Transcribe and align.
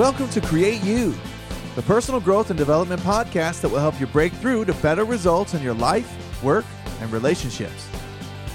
Welcome 0.00 0.30
to 0.30 0.40
Create 0.40 0.82
You, 0.82 1.14
the 1.74 1.82
personal 1.82 2.22
growth 2.22 2.48
and 2.48 2.58
development 2.58 3.02
podcast 3.02 3.60
that 3.60 3.68
will 3.68 3.80
help 3.80 4.00
you 4.00 4.06
break 4.06 4.32
through 4.32 4.64
to 4.64 4.72
better 4.72 5.04
results 5.04 5.52
in 5.52 5.62
your 5.62 5.74
life, 5.74 6.42
work, 6.42 6.64
and 7.02 7.12
relationships. 7.12 7.86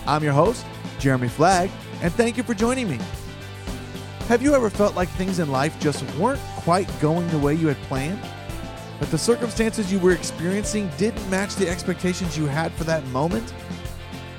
I'm 0.08 0.24
your 0.24 0.34
host, 0.34 0.66
Jeremy 0.98 1.28
Flagg, 1.28 1.70
and 2.02 2.12
thank 2.12 2.36
you 2.36 2.42
for 2.42 2.56
joining 2.56 2.90
me. 2.90 2.98
Have 4.28 4.42
you 4.42 4.56
ever 4.56 4.72
felt 4.72 4.96
like 4.96 5.08
things 5.10 5.38
in 5.38 5.52
life 5.52 5.80
just 5.80 6.04
weren't 6.16 6.42
quite 6.56 6.90
going 7.00 7.28
the 7.28 7.38
way 7.38 7.54
you 7.54 7.68
had 7.68 7.78
planned? 7.84 8.24
That 9.00 9.12
the 9.12 9.18
circumstances 9.20 9.92
you 9.92 10.00
were 10.00 10.14
experiencing 10.14 10.90
didn't 10.98 11.30
match 11.30 11.54
the 11.58 11.70
expectations 11.70 12.36
you 12.36 12.48
had 12.48 12.72
for 12.72 12.86
that 12.86 13.06
moment? 13.10 13.54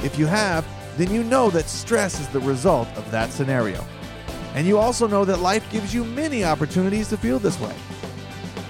If 0.02 0.18
you 0.18 0.26
have, 0.26 0.66
then 0.98 1.12
you 1.12 1.22
know 1.22 1.50
that 1.50 1.68
stress 1.68 2.18
is 2.18 2.26
the 2.30 2.40
result 2.40 2.88
of 2.96 3.08
that 3.12 3.30
scenario. 3.30 3.86
And 4.56 4.66
you 4.66 4.78
also 4.78 5.06
know 5.06 5.26
that 5.26 5.40
life 5.40 5.70
gives 5.70 5.94
you 5.94 6.02
many 6.02 6.42
opportunities 6.42 7.08
to 7.10 7.18
feel 7.18 7.38
this 7.38 7.60
way. 7.60 7.74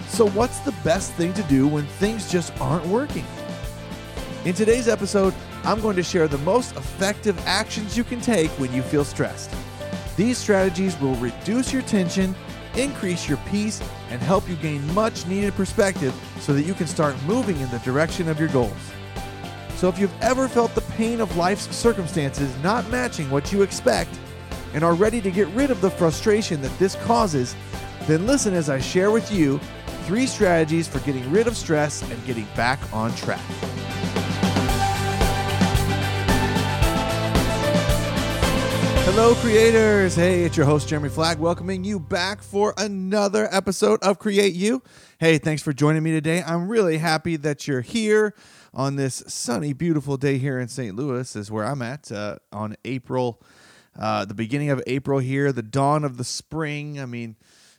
So, 0.08 0.28
what's 0.30 0.58
the 0.60 0.72
best 0.82 1.12
thing 1.12 1.32
to 1.34 1.42
do 1.44 1.68
when 1.68 1.86
things 1.86 2.30
just 2.30 2.52
aren't 2.60 2.84
working? 2.86 3.24
In 4.44 4.52
today's 4.52 4.88
episode, 4.88 5.32
I'm 5.62 5.80
going 5.80 5.94
to 5.94 6.02
share 6.02 6.26
the 6.26 6.38
most 6.38 6.74
effective 6.76 7.40
actions 7.46 7.96
you 7.96 8.02
can 8.02 8.20
take 8.20 8.50
when 8.58 8.72
you 8.72 8.82
feel 8.82 9.04
stressed. 9.04 9.54
These 10.16 10.38
strategies 10.38 10.98
will 10.98 11.14
reduce 11.16 11.72
your 11.72 11.82
tension, 11.82 12.34
increase 12.76 13.28
your 13.28 13.38
peace, 13.48 13.80
and 14.10 14.20
help 14.20 14.48
you 14.48 14.56
gain 14.56 14.92
much 14.92 15.24
needed 15.26 15.54
perspective 15.54 16.12
so 16.40 16.52
that 16.52 16.62
you 16.62 16.74
can 16.74 16.88
start 16.88 17.14
moving 17.26 17.60
in 17.60 17.70
the 17.70 17.78
direction 17.80 18.28
of 18.28 18.40
your 18.40 18.48
goals. 18.48 18.92
So, 19.76 19.88
if 19.88 20.00
you've 20.00 20.20
ever 20.20 20.48
felt 20.48 20.74
the 20.74 20.80
pain 20.80 21.20
of 21.20 21.36
life's 21.36 21.72
circumstances 21.76 22.52
not 22.60 22.90
matching 22.90 23.30
what 23.30 23.52
you 23.52 23.62
expect, 23.62 24.18
and 24.74 24.84
are 24.84 24.94
ready 24.94 25.20
to 25.20 25.30
get 25.30 25.48
rid 25.48 25.70
of 25.70 25.80
the 25.80 25.90
frustration 25.90 26.60
that 26.62 26.78
this 26.78 26.96
causes, 27.04 27.54
then 28.02 28.26
listen 28.26 28.54
as 28.54 28.70
I 28.70 28.80
share 28.80 29.10
with 29.10 29.32
you 29.32 29.58
three 30.04 30.26
strategies 30.26 30.86
for 30.86 31.00
getting 31.00 31.28
rid 31.30 31.46
of 31.46 31.56
stress 31.56 32.02
and 32.02 32.24
getting 32.26 32.46
back 32.54 32.78
on 32.92 33.14
track. 33.16 33.40
Hello, 39.08 39.34
creators. 39.36 40.14
Hey, 40.14 40.44
it's 40.44 40.58
your 40.58 40.66
host, 40.66 40.88
Jeremy 40.88 41.08
Flagg, 41.08 41.38
welcoming 41.38 41.84
you 41.84 41.98
back 41.98 42.42
for 42.42 42.74
another 42.76 43.48
episode 43.50 43.98
of 44.02 44.18
Create 44.18 44.52
You. 44.52 44.82
Hey, 45.18 45.38
thanks 45.38 45.62
for 45.62 45.72
joining 45.72 46.02
me 46.02 46.10
today. 46.10 46.42
I'm 46.46 46.68
really 46.68 46.98
happy 46.98 47.36
that 47.36 47.66
you're 47.66 47.80
here 47.80 48.34
on 48.74 48.96
this 48.96 49.22
sunny, 49.26 49.72
beautiful 49.72 50.18
day 50.18 50.36
here 50.36 50.58
in 50.58 50.68
St. 50.68 50.94
Louis, 50.94 51.34
is 51.34 51.50
where 51.50 51.64
I'm 51.64 51.80
at 51.80 52.12
uh, 52.12 52.36
on 52.52 52.76
April 52.84 53.40
uh, 53.98 54.24
the 54.24 54.34
beginning 54.34 54.70
of 54.70 54.82
April 54.86 55.18
here, 55.18 55.52
the 55.52 55.62
dawn 55.62 56.04
of 56.04 56.16
the 56.16 56.24
spring. 56.24 57.00
I 57.00 57.06
mean, 57.06 57.36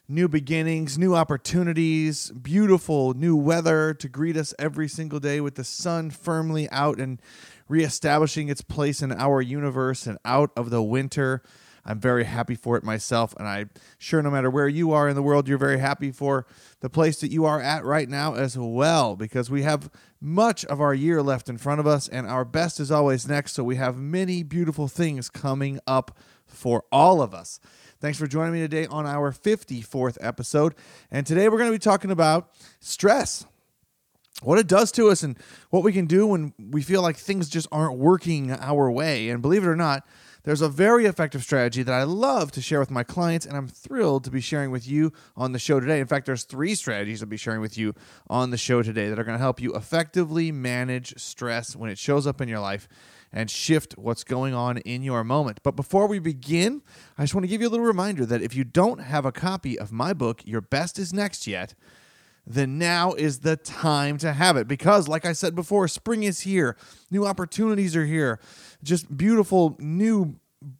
new 0.08 0.28
beginnings, 0.28 0.98
new 0.98 1.14
opportunities, 1.14 2.30
beautiful 2.30 3.14
new 3.14 3.36
weather 3.36 3.92
to 3.94 4.08
greet 4.08 4.36
us 4.36 4.54
every 4.58 4.88
single 4.88 5.20
day 5.20 5.40
with 5.40 5.54
the 5.54 5.64
sun 5.64 6.10
firmly 6.10 6.68
out 6.70 6.98
and 6.98 7.20
reestablishing 7.68 8.48
its 8.48 8.62
place 8.62 9.02
in 9.02 9.12
our 9.12 9.42
universe 9.42 10.06
and 10.06 10.18
out 10.24 10.50
of 10.56 10.70
the 10.70 10.82
winter. 10.82 11.42
I'm 11.88 11.98
very 11.98 12.24
happy 12.24 12.54
for 12.54 12.76
it 12.76 12.84
myself, 12.84 13.34
and 13.38 13.48
I'm 13.48 13.70
sure 13.96 14.22
no 14.22 14.30
matter 14.30 14.50
where 14.50 14.68
you 14.68 14.92
are 14.92 15.08
in 15.08 15.16
the 15.16 15.22
world, 15.22 15.48
you're 15.48 15.56
very 15.56 15.78
happy 15.78 16.12
for 16.12 16.46
the 16.80 16.90
place 16.90 17.18
that 17.20 17.30
you 17.30 17.46
are 17.46 17.62
at 17.62 17.82
right 17.82 18.10
now 18.10 18.34
as 18.34 18.58
well, 18.58 19.16
because 19.16 19.50
we 19.50 19.62
have 19.62 19.90
much 20.20 20.66
of 20.66 20.82
our 20.82 20.92
year 20.92 21.22
left 21.22 21.48
in 21.48 21.56
front 21.56 21.80
of 21.80 21.86
us, 21.86 22.06
and 22.06 22.26
our 22.26 22.44
best 22.44 22.78
is 22.78 22.90
always 22.90 23.26
next. 23.26 23.54
So 23.54 23.64
we 23.64 23.76
have 23.76 23.96
many 23.96 24.42
beautiful 24.42 24.86
things 24.86 25.30
coming 25.30 25.80
up 25.86 26.14
for 26.44 26.84
all 26.92 27.22
of 27.22 27.32
us. 27.32 27.58
Thanks 28.00 28.18
for 28.18 28.26
joining 28.26 28.52
me 28.52 28.60
today 28.60 28.86
on 28.86 29.06
our 29.06 29.32
54th 29.32 30.18
episode. 30.20 30.74
And 31.10 31.26
today 31.26 31.48
we're 31.48 31.56
going 31.56 31.70
to 31.70 31.74
be 31.74 31.78
talking 31.78 32.10
about 32.10 32.50
stress 32.80 33.46
what 34.42 34.58
it 34.58 34.68
does 34.68 34.92
to 34.92 35.08
us 35.08 35.22
and 35.22 35.36
what 35.70 35.82
we 35.82 35.92
can 35.92 36.06
do 36.06 36.26
when 36.26 36.52
we 36.58 36.82
feel 36.82 37.02
like 37.02 37.16
things 37.16 37.48
just 37.48 37.66
aren't 37.72 37.98
working 37.98 38.52
our 38.52 38.90
way. 38.90 39.30
And 39.30 39.42
believe 39.42 39.64
it 39.64 39.68
or 39.68 39.74
not, 39.74 40.06
there's 40.44 40.60
a 40.60 40.68
very 40.68 41.06
effective 41.06 41.42
strategy 41.42 41.82
that 41.82 41.92
I 41.92 42.04
love 42.04 42.52
to 42.52 42.62
share 42.62 42.80
with 42.80 42.90
my 42.90 43.02
clients, 43.02 43.44
and 43.44 43.56
I'm 43.56 43.68
thrilled 43.68 44.24
to 44.24 44.30
be 44.30 44.40
sharing 44.40 44.70
with 44.70 44.88
you 44.88 45.12
on 45.36 45.52
the 45.52 45.58
show 45.58 45.80
today. 45.80 46.00
In 46.00 46.06
fact, 46.06 46.26
there's 46.26 46.44
three 46.44 46.74
strategies 46.74 47.22
I'll 47.22 47.28
be 47.28 47.36
sharing 47.36 47.60
with 47.60 47.76
you 47.76 47.94
on 48.28 48.50
the 48.50 48.56
show 48.56 48.82
today 48.82 49.08
that 49.08 49.18
are 49.18 49.24
going 49.24 49.36
to 49.36 49.42
help 49.42 49.60
you 49.60 49.74
effectively 49.74 50.52
manage 50.52 51.18
stress 51.18 51.74
when 51.76 51.90
it 51.90 51.98
shows 51.98 52.26
up 52.26 52.40
in 52.40 52.48
your 52.48 52.60
life 52.60 52.88
and 53.32 53.50
shift 53.50 53.96
what's 53.98 54.24
going 54.24 54.54
on 54.54 54.78
in 54.78 55.02
your 55.02 55.22
moment. 55.24 55.60
But 55.62 55.76
before 55.76 56.06
we 56.06 56.18
begin, 56.18 56.82
I 57.16 57.22
just 57.22 57.34
want 57.34 57.44
to 57.44 57.48
give 57.48 57.60
you 57.60 57.68
a 57.68 57.70
little 57.70 57.86
reminder 57.86 58.24
that 58.26 58.42
if 58.42 58.54
you 58.54 58.64
don't 58.64 59.00
have 59.00 59.26
a 59.26 59.32
copy 59.32 59.78
of 59.78 59.92
my 59.92 60.12
book, 60.12 60.42
Your 60.46 60.60
Best 60.60 60.98
is 60.98 61.12
Next 61.12 61.46
Yet, 61.46 61.74
then 62.48 62.78
now 62.78 63.12
is 63.12 63.40
the 63.40 63.56
time 63.56 64.18
to 64.18 64.32
have 64.32 64.56
it. 64.56 64.66
Because, 64.66 65.06
like 65.06 65.26
I 65.26 65.32
said 65.32 65.54
before, 65.54 65.86
spring 65.86 66.22
is 66.22 66.40
here, 66.40 66.76
new 67.10 67.26
opportunities 67.26 67.94
are 67.94 68.06
here, 68.06 68.40
just 68.82 69.16
beautiful 69.16 69.76
new 69.78 70.36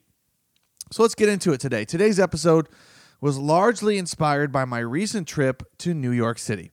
So 0.91 1.03
let's 1.03 1.15
get 1.15 1.29
into 1.29 1.53
it 1.53 1.61
today. 1.61 1.85
Today's 1.85 2.19
episode 2.19 2.67
was 3.21 3.37
largely 3.37 3.97
inspired 3.97 4.51
by 4.51 4.65
my 4.65 4.79
recent 4.79 5.27
trip 5.27 5.63
to 5.79 5.93
New 5.93 6.11
York 6.11 6.39
City. 6.39 6.71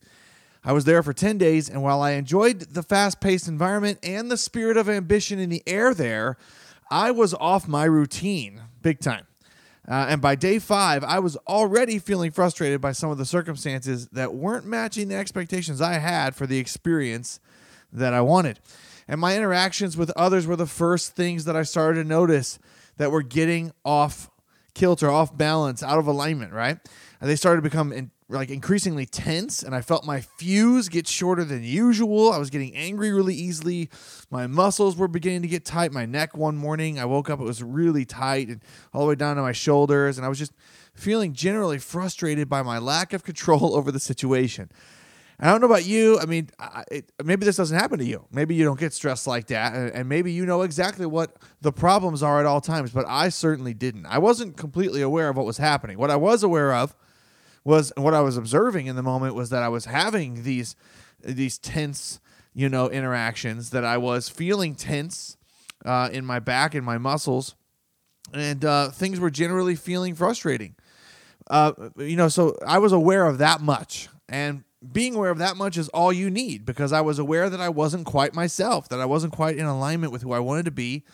I 0.65 0.73
was 0.73 0.85
there 0.85 1.03
for 1.03 1.13
10 1.13 1.39
days, 1.39 1.69
and 1.69 1.83
while 1.83 2.03
I 2.03 2.13
enjoyed 2.13 2.61
the 2.61 2.83
fast 2.83 3.21
paced 3.21 3.49
environment 3.49 3.99
and 4.03 4.31
the 4.31 4.37
spirit 4.37 4.77
of 4.77 4.89
ambition 4.89 5.39
in 5.39 5.51
the 5.51 5.63
air 5.67 5.95
there, 5.95 6.37
I 6.91 7.11
was 7.11 7.35
off 7.35 7.69
my 7.69 7.85
routine 7.85 8.63
big 8.83 9.01
time. 9.01 9.27
Uh, 9.89 10.07
and 10.09 10.21
by 10.21 10.35
day 10.35 10.59
five, 10.59 11.03
I 11.03 11.19
was 11.19 11.37
already 11.47 11.99
feeling 11.99 12.31
frustrated 12.31 12.81
by 12.81 12.93
some 12.93 13.11
of 13.11 13.17
the 13.17 13.25
circumstances 13.25 14.09
that 14.09 14.35
weren't 14.35 14.67
matching 14.67 15.09
the 15.09 15.15
expectations 15.15 15.81
I 15.81 15.95
had 15.95 16.35
for 16.35 16.47
the 16.47 16.59
experience 16.59 17.41
that 17.93 18.15
I 18.15 18.21
wanted. 18.21 18.61
And 19.07 19.21
my 19.21 19.37
interactions 19.37 19.97
with 19.97 20.11
others 20.17 20.47
were 20.47 20.57
the 20.57 20.67
first 20.67 21.17
things 21.17 21.45
that 21.47 21.57
I 21.57 21.63
started 21.63 22.03
to 22.03 22.09
notice 22.09 22.59
that 22.99 23.11
were 23.11 23.23
getting 23.23 23.73
off 23.85 24.31
kilter, 24.75 25.11
off 25.11 25.37
balance, 25.37 25.83
out 25.83 25.99
of 25.99 26.07
alignment, 26.07 26.53
right? 26.53 26.79
And 27.21 27.29
they 27.29 27.37
started 27.37 27.59
to 27.59 27.63
become 27.63 27.93
in, 27.93 28.11
like 28.29 28.51
increasingly 28.51 29.07
tense 29.07 29.63
and 29.63 29.75
I 29.75 29.81
felt 29.81 30.05
my 30.05 30.21
fuse 30.21 30.89
get 30.89 31.09
shorter 31.09 31.45
than 31.45 31.65
usual. 31.65 32.31
I 32.31 32.39
was 32.39 32.51
getting 32.51 32.77
angry 32.77 33.11
really 33.11 33.35
easily. 33.35 33.89
My 34.31 34.47
muscles 34.47 34.97
were 34.97 35.09
beginning 35.09 35.43
to 35.43 35.49
get 35.49 35.65
tight. 35.65 35.93
My 35.93 36.05
neck 36.05 36.37
one 36.37 36.57
morning, 36.57 36.99
I 36.99 37.07
woke 37.07 37.31
up, 37.31 37.41
it 37.41 37.45
was 37.45 37.63
really 37.63 38.05
tight 38.05 38.49
and 38.49 38.63
all 38.93 39.03
the 39.03 39.09
way 39.09 39.15
down 39.15 39.37
to 39.37 39.43
my 39.43 39.53
shoulders. 39.53 40.19
And 40.19 40.27
I 40.27 40.29
was 40.29 40.39
just 40.39 40.53
feeling 40.95 41.33
generally 41.33 41.79
frustrated 41.79 42.49
by 42.49 42.63
my 42.63 42.79
lack 42.79 43.13
of 43.13 43.25
control 43.25 43.75
over 43.77 43.91
the 43.91 44.01
situation. 44.01 44.71
I 45.41 45.51
don't 45.51 45.61
know 45.61 45.67
about 45.67 45.85
you. 45.85 46.19
I 46.19 46.27
mean, 46.27 46.51
I, 46.59 46.83
it, 46.91 47.13
maybe 47.23 47.45
this 47.45 47.57
doesn't 47.57 47.79
happen 47.79 48.01
to 48.01 48.05
you. 48.05 48.25
Maybe 48.33 48.57
you 48.57 48.65
don't 48.65 48.79
get 48.79 48.93
stressed 48.93 49.27
like 49.27 49.47
that, 49.49 49.73
and, 49.73 49.93
and, 49.93 50.09
maybe 50.09 50.33
you 50.33 50.45
know 50.45 50.63
exactly 50.63 51.07
what 51.07 51.37
the 51.61 51.71
problems 51.71 52.25
are 52.25 52.41
at 52.41 52.47
all 52.47 52.61
times. 52.61 52.91
But 52.91 53.07
I 53.09 53.29
certainly 53.29 53.73
didn't. 53.73 54.07
I 54.07 54.19
wasn't 54.19 54.57
completely 54.57 55.01
aware 55.01 55.29
of 55.29 55.37
what 55.37 55.47
was 55.47 55.59
happening. 55.59 55.97
What 55.97 56.11
I 56.11 56.17
was 56.17 56.43
aware 56.43 56.75
of 56.75 56.97
was 57.63 57.93
what 57.97 58.15
I 58.15 58.21
was 58.21 58.37
observing 58.37 58.87
in 58.87 58.97
the 58.97 59.03
moment 59.03 59.37
was 59.37 59.51
that 59.51 59.63
I 59.63 59.69
was 59.69 59.85
having 59.85 60.43
these 60.43 60.75
these 61.23 61.57
tense, 61.59 62.19
you 62.53 62.69
know, 62.69 62.89
interactions. 62.91 63.71
That 63.71 63.85
I 63.85 63.97
was 63.97 64.29
feeling 64.29 64.75
tense 64.75 65.37
uh, 65.85 66.09
in 66.13 66.25
my 66.25 66.41
back 66.41 66.75
and 66.75 66.85
my 66.85 66.99
muscles, 66.99 67.55
and 68.33 68.65
uh, 68.65 68.91
things 68.91 69.21
were 69.21 69.31
generally 69.31 69.77
feeling 69.77 70.17
frustrating. 70.17 70.75
Uh, 71.49 71.73
you 71.97 72.17
know, 72.17 72.29
so 72.29 72.57
I 72.67 72.79
was 72.79 72.91
aware 72.91 73.25
of 73.27 73.39
that 73.39 73.61
much, 73.61 74.09
and 74.29 74.65
being 74.93 75.17
aware 75.17 75.31
of 75.31 75.39
that 75.39 75.57
much 75.57 75.77
is 75.77 75.89
all 75.89 76.13
you 76.13 76.31
need 76.31 76.65
because 76.65 76.93
I 76.93 77.01
was 77.01 77.19
aware 77.19 77.51
that 77.51 77.61
I 77.61 77.69
wasn't 77.69 78.07
quite 78.07 78.35
myself, 78.35 78.89
that 78.89 79.01
I 79.01 79.07
wasn't 79.07 79.33
quite 79.33 79.57
in 79.57 79.67
alignment 79.67 80.13
with 80.13 80.23
who 80.23 80.33
I 80.33 80.39
wanted 80.39 80.67
to 80.67 80.71
be, 80.71 81.05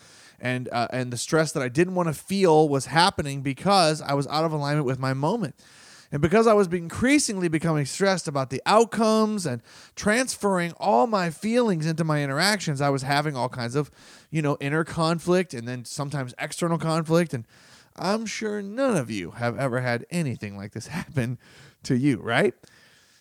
and 0.41 0.69
uh, 0.73 0.89
and 0.91 1.13
the 1.13 1.17
stress 1.17 1.53
that 1.53 1.63
I 1.63 1.69
didn't 1.69 1.95
want 1.95 2.09
to 2.09 2.15
feel 2.15 2.69
was 2.69 2.87
happening 2.87 3.43
because 3.43 4.03
I 4.03 4.15
was 4.15 4.27
out 4.27 4.45
of 4.45 4.53
alignment 4.53 4.87
with 4.87 4.99
my 4.99 5.15
moment. 5.15 5.55
And 6.13 6.23
because 6.23 6.47
I 6.47 6.53
was 6.53 6.69
increasingly 6.69 7.49
becoming 7.49 7.87
stressed 7.87 8.29
about 8.29 8.51
the 8.51 8.63
outcomes 8.67 9.47
and 9.47 9.61
transferring 9.97 10.73
all 10.77 11.09
my 11.09 11.31
feelings 11.31 11.87
into 11.87 12.05
my 12.05 12.23
interactions, 12.23 12.81
I 12.81 12.91
was 12.91 13.03
having 13.03 13.35
all 13.35 13.49
kinds 13.49 13.75
of, 13.75 13.91
you 14.31 14.41
know, 14.41 14.57
inner 14.61 14.85
conflict 14.85 15.55
and 15.55 15.67
then 15.67 15.85
sometimes 15.85 16.33
external 16.39 16.79
conflict. 16.79 17.35
And 17.35 17.45
I'm 17.97 18.27
sure 18.27 18.63
none 18.63 18.97
of 18.97 19.11
you 19.11 19.33
have 19.33 19.59
ever 19.59 19.81
had 19.81 20.07
anything 20.09 20.57
like 20.57 20.71
this 20.71 20.87
happen 20.89 21.37
to 21.83 21.97
you, 21.97 22.21
right? 22.21 22.55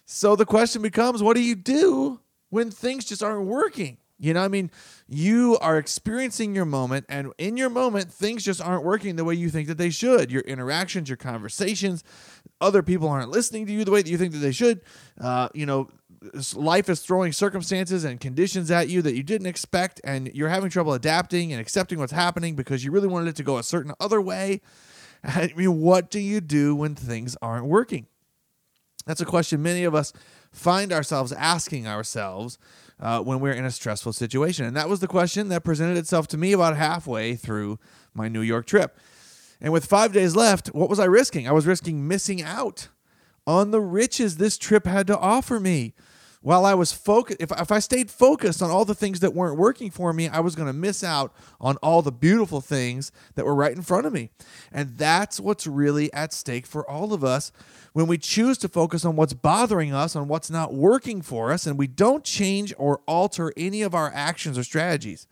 So 0.05 0.35
the 0.35 0.45
question 0.45 0.81
becomes 0.81 1.23
what 1.23 1.35
do 1.35 1.41
you 1.41 1.55
do 1.55 2.19
when 2.49 2.71
things 2.71 3.05
just 3.05 3.23
aren't 3.23 3.45
working? 3.45 3.97
You 4.19 4.33
know, 4.33 4.41
I 4.41 4.47
mean, 4.47 4.71
you 5.07 5.57
are 5.59 5.77
experiencing 5.77 6.55
your 6.55 6.65
moment, 6.65 7.05
and 7.09 7.33
in 7.37 7.57
your 7.57 7.69
moment, 7.69 8.09
things 8.09 8.43
just 8.45 8.61
aren't 8.61 8.85
working 8.85 9.17
the 9.17 9.25
way 9.25 9.33
you 9.33 9.49
think 9.49 9.67
that 9.67 9.77
they 9.77 9.89
should. 9.89 10.31
Your 10.31 10.43
interactions, 10.43 11.09
your 11.09 11.17
conversations, 11.17 12.03
other 12.61 12.81
people 12.81 13.09
aren't 13.09 13.31
listening 13.31 13.65
to 13.65 13.73
you 13.73 13.83
the 13.83 13.91
way 13.91 14.01
that 14.01 14.09
you 14.09 14.17
think 14.17 14.31
that 14.31 14.39
they 14.39 14.53
should. 14.53 14.81
Uh, 15.19 15.49
you 15.53 15.65
know, 15.65 15.89
life 16.55 16.87
is 16.89 17.01
throwing 17.01 17.33
circumstances 17.33 18.05
and 18.05 18.21
conditions 18.21 18.71
at 18.71 18.87
you 18.87 19.01
that 19.01 19.15
you 19.15 19.23
didn't 19.23 19.47
expect, 19.47 19.99
and 20.05 20.31
you're 20.33 20.47
having 20.47 20.69
trouble 20.69 20.93
adapting 20.93 21.51
and 21.51 21.59
accepting 21.59 21.99
what's 21.99 22.13
happening 22.13 22.55
because 22.55 22.85
you 22.85 22.91
really 22.91 23.09
wanted 23.09 23.27
it 23.27 23.35
to 23.35 23.43
go 23.43 23.57
a 23.57 23.63
certain 23.63 23.93
other 23.99 24.21
way. 24.21 24.61
I 25.23 25.51
mean, 25.55 25.81
what 25.81 26.09
do 26.09 26.19
you 26.19 26.39
do 26.39 26.75
when 26.75 26.95
things 26.95 27.35
aren't 27.41 27.65
working? 27.65 28.07
That's 29.05 29.21
a 29.21 29.25
question 29.25 29.61
many 29.61 29.83
of 29.83 29.95
us 29.95 30.13
find 30.51 30.93
ourselves 30.93 31.31
asking 31.31 31.87
ourselves 31.87 32.57
uh, 32.99 33.21
when 33.21 33.39
we're 33.39 33.53
in 33.53 33.65
a 33.65 33.71
stressful 33.71 34.13
situation. 34.13 34.65
And 34.65 34.75
that 34.77 34.89
was 34.89 34.99
the 34.99 35.07
question 35.07 35.49
that 35.49 35.63
presented 35.63 35.97
itself 35.97 36.27
to 36.29 36.37
me 36.37 36.53
about 36.53 36.77
halfway 36.77 37.35
through 37.35 37.79
my 38.13 38.27
New 38.27 38.41
York 38.41 38.65
trip. 38.65 38.97
And 39.59 39.73
with 39.73 39.85
five 39.85 40.13
days 40.13 40.35
left, 40.35 40.67
what 40.67 40.89
was 40.89 40.99
I 40.99 41.05
risking? 41.05 41.47
I 41.47 41.51
was 41.51 41.65
risking 41.65 42.07
missing 42.07 42.41
out 42.41 42.89
on 43.45 43.71
the 43.71 43.81
riches 43.81 44.37
this 44.37 44.57
trip 44.57 44.85
had 44.85 45.07
to 45.07 45.17
offer 45.17 45.59
me 45.59 45.93
while 46.43 46.65
I 46.65 46.73
was 46.73 46.91
focused, 46.91 47.41
if, 47.41 47.51
if 47.53 47.71
I 47.71 47.79
stayed 47.79 48.11
focused 48.11 48.61
on 48.61 48.69
all 48.69 48.83
the 48.83 48.93
things 48.93 49.21
that 49.21 49.33
weren't 49.33 49.57
working 49.57 49.89
for 49.89 50.11
me, 50.11 50.27
I 50.27 50.41
was 50.41 50.55
going 50.55 50.67
to 50.67 50.73
miss 50.73 51.01
out 51.01 51.33
on 51.61 51.77
all 51.77 52.01
the 52.01 52.11
beautiful 52.11 52.59
things 52.59 53.13
that 53.35 53.45
were 53.45 53.55
right 53.55 53.73
in 53.73 53.81
front 53.81 54.05
of 54.05 54.11
me. 54.11 54.29
And 54.69 54.97
that's 54.97 55.39
what's 55.39 55.65
really 55.65 56.11
at 56.11 56.33
stake 56.33 56.65
for 56.67 56.87
all 56.87 57.13
of 57.13 57.23
us 57.23 57.53
when 57.93 58.07
we 58.07 58.17
choose 58.17 58.57
to 58.57 58.67
focus 58.67 59.05
on 59.05 59.15
what's 59.15 59.33
bothering 59.33 59.93
us, 59.93 60.17
on 60.17 60.27
what's 60.27 60.49
not 60.49 60.73
working 60.73 61.21
for 61.21 61.49
us, 61.49 61.65
and 61.65 61.79
we 61.79 61.87
don't 61.87 62.25
change 62.25 62.73
or 62.77 62.99
alter 63.07 63.53
any 63.55 63.81
of 63.81 63.95
our 63.95 64.11
actions 64.13 64.57
or 64.57 64.63
strategies 64.63 65.27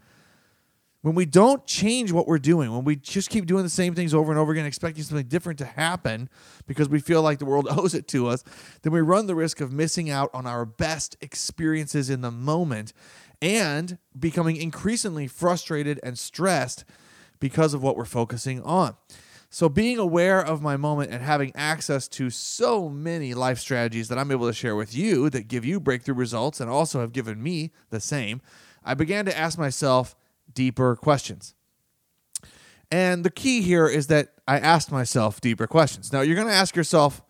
when 1.02 1.16
we 1.16 1.26
don't 1.26 1.66
change 1.66 2.12
what 2.12 2.28
we're 2.28 2.38
doing, 2.38 2.72
when 2.72 2.84
we 2.84 2.96
just 2.96 3.30
keep 3.30 3.48
doing 3.48 3.64
the 3.64 3.70
same 3.70 3.96
things 3.96 4.14
over 4.14 4.32
and 4.32 4.40
over 4.40 4.52
again, 4.52 4.66
expecting 4.66 5.04
something 5.04 5.28
different 5.28 5.58
to 5.60 5.66
happen 5.66 6.30
because 6.68 6.90
we 6.90 7.00
feel 7.00 7.24
like 7.24 7.40
the 7.40 7.46
world 7.46 7.68
owes 7.72 7.96
it 7.96 8.08
to 8.10 8.28
us, 8.28 8.44
then 8.84 8.94
we 8.94 9.02
run 9.02 9.26
the 9.26 9.36
risk 9.36 9.62
of 9.62 9.72
missing 9.72 10.10
out 10.10 10.30
on 10.34 10.46
our 10.46 10.66
best 10.66 11.18
experiences 11.22 12.10
in 12.10 12.22
the 12.22 12.32
moment 12.32 12.94
and 13.42 13.98
becoming 14.18 14.56
increasingly 14.56 15.26
frustrated 15.28 16.00
and 16.04 16.20
stressed 16.20 16.86
because 17.40 17.74
of 17.74 17.82
what 17.82 17.98
we're 17.98 18.06
focusing 18.06 18.62
on. 18.62 18.96
So, 19.54 19.68
being 19.68 19.98
aware 19.98 20.40
of 20.40 20.62
my 20.62 20.78
moment 20.78 21.12
and 21.12 21.22
having 21.22 21.52
access 21.56 22.08
to 22.10 22.30
so 22.30 22.88
many 22.88 23.34
life 23.34 23.60
strategies 23.60 24.08
that 24.08 24.18
I'm 24.18 24.32
able 24.32 24.48
to 24.48 24.54
share 24.54 24.78
with 24.78 24.96
you 24.96 25.30
that 25.32 25.50
give 25.50 25.66
you 25.66 25.82
breakthrough 25.82 26.16
results 26.16 26.62
and 26.62 26.70
also 26.70 27.02
have 27.02 27.12
given 27.12 27.44
me 27.44 27.72
the 27.90 28.00
same, 28.00 28.40
I 28.86 28.94
began 28.94 29.26
to 29.26 29.38
ask 29.38 29.60
myself, 29.60 30.16
deeper 30.54 30.96
questions. 30.96 31.56
And 32.92 33.24
the 33.24 33.32
key 33.32 33.62
here 33.62 33.88
is 33.88 34.08
that 34.08 34.34
I 34.48 34.60
asked 34.60 34.92
myself 34.92 35.40
deeper 35.40 35.66
questions. 35.66 36.12
Now, 36.12 36.22
you're 36.22 36.36
going 36.36 36.48
to 36.48 36.54
ask 36.54 36.76
yourself, 36.76 37.22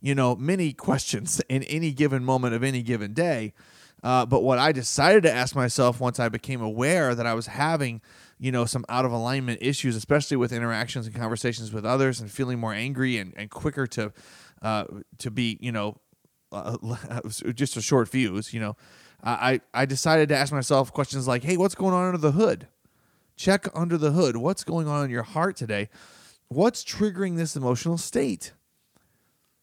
you 0.00 0.14
know, 0.14 0.34
many 0.34 0.72
questions 0.72 1.40
in 1.48 1.62
any 1.64 1.92
given 1.92 2.24
moment 2.24 2.54
of 2.54 2.64
any 2.64 2.82
given 2.82 3.12
day. 3.12 3.52
Uh, 4.02 4.26
but 4.26 4.42
what 4.42 4.58
I 4.58 4.72
decided 4.72 5.22
to 5.22 5.32
ask 5.32 5.54
myself 5.54 5.98
once 5.98 6.20
I 6.20 6.28
became 6.28 6.60
aware 6.60 7.14
that 7.14 7.26
I 7.26 7.32
was 7.32 7.46
having, 7.46 8.02
you 8.38 8.52
know, 8.52 8.66
some 8.66 8.84
out 8.88 9.06
of 9.06 9.12
alignment 9.12 9.60
issues, 9.62 9.96
especially 9.96 10.36
with 10.36 10.52
interactions 10.52 11.06
and 11.06 11.14
conversations 11.14 11.72
with 11.72 11.86
others, 11.86 12.20
and 12.20 12.30
feeling 12.30 12.58
more 12.58 12.74
angry 12.74 13.16
and, 13.16 13.32
and 13.34 13.50
quicker 13.50 13.86
to 13.86 14.12
uh, 14.60 14.84
to 15.18 15.30
be, 15.30 15.58
you 15.60 15.72
know, 15.72 15.96
uh, 16.52 16.76
just 17.54 17.76
a 17.76 17.80
short 17.80 18.08
fuse, 18.08 18.52
you 18.52 18.60
know, 18.60 18.76
I, 19.24 19.60
I 19.72 19.86
decided 19.86 20.28
to 20.28 20.36
ask 20.36 20.52
myself 20.52 20.92
questions 20.92 21.26
like, 21.26 21.44
hey, 21.44 21.56
what's 21.56 21.74
going 21.74 21.94
on 21.94 22.06
under 22.06 22.18
the 22.18 22.32
hood? 22.32 22.68
Check 23.36 23.66
under 23.74 23.96
the 23.96 24.12
hood. 24.12 24.36
What's 24.36 24.64
going 24.64 24.86
on 24.86 25.04
in 25.04 25.10
your 25.10 25.22
heart 25.22 25.56
today? 25.56 25.88
What's 26.48 26.84
triggering 26.84 27.36
this 27.36 27.56
emotional 27.56 27.96
state? 27.96 28.52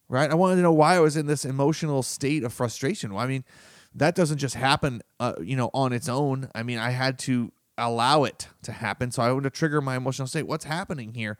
Right? 0.09 0.29
I 0.29 0.35
wanted 0.35 0.57
to 0.57 0.61
know 0.63 0.73
why 0.73 0.95
I 0.95 0.99
was 0.99 1.15
in 1.15 1.27
this 1.27 1.45
emotional 1.45 2.03
state 2.03 2.43
of 2.43 2.51
frustration. 2.51 3.13
Well, 3.13 3.23
I 3.23 3.27
mean, 3.27 3.45
that 3.93 4.15
doesn't 4.15 4.39
just 4.39 4.55
happen, 4.55 5.01
uh, 5.19 5.33
you 5.41 5.55
know, 5.55 5.69
on 5.73 5.93
its 5.93 6.09
own. 6.09 6.49
I 6.55 6.63
mean, 6.63 6.79
I 6.79 6.89
had 6.89 7.19
to 7.19 7.51
allow 7.77 8.23
it 8.23 8.47
to 8.63 8.71
happen. 8.71 9.11
So 9.11 9.21
I 9.21 9.31
wanted 9.31 9.53
to 9.53 9.57
trigger 9.57 9.79
my 9.79 9.95
emotional 9.95 10.27
state. 10.27 10.47
What's 10.47 10.65
happening 10.65 11.13
here? 11.13 11.37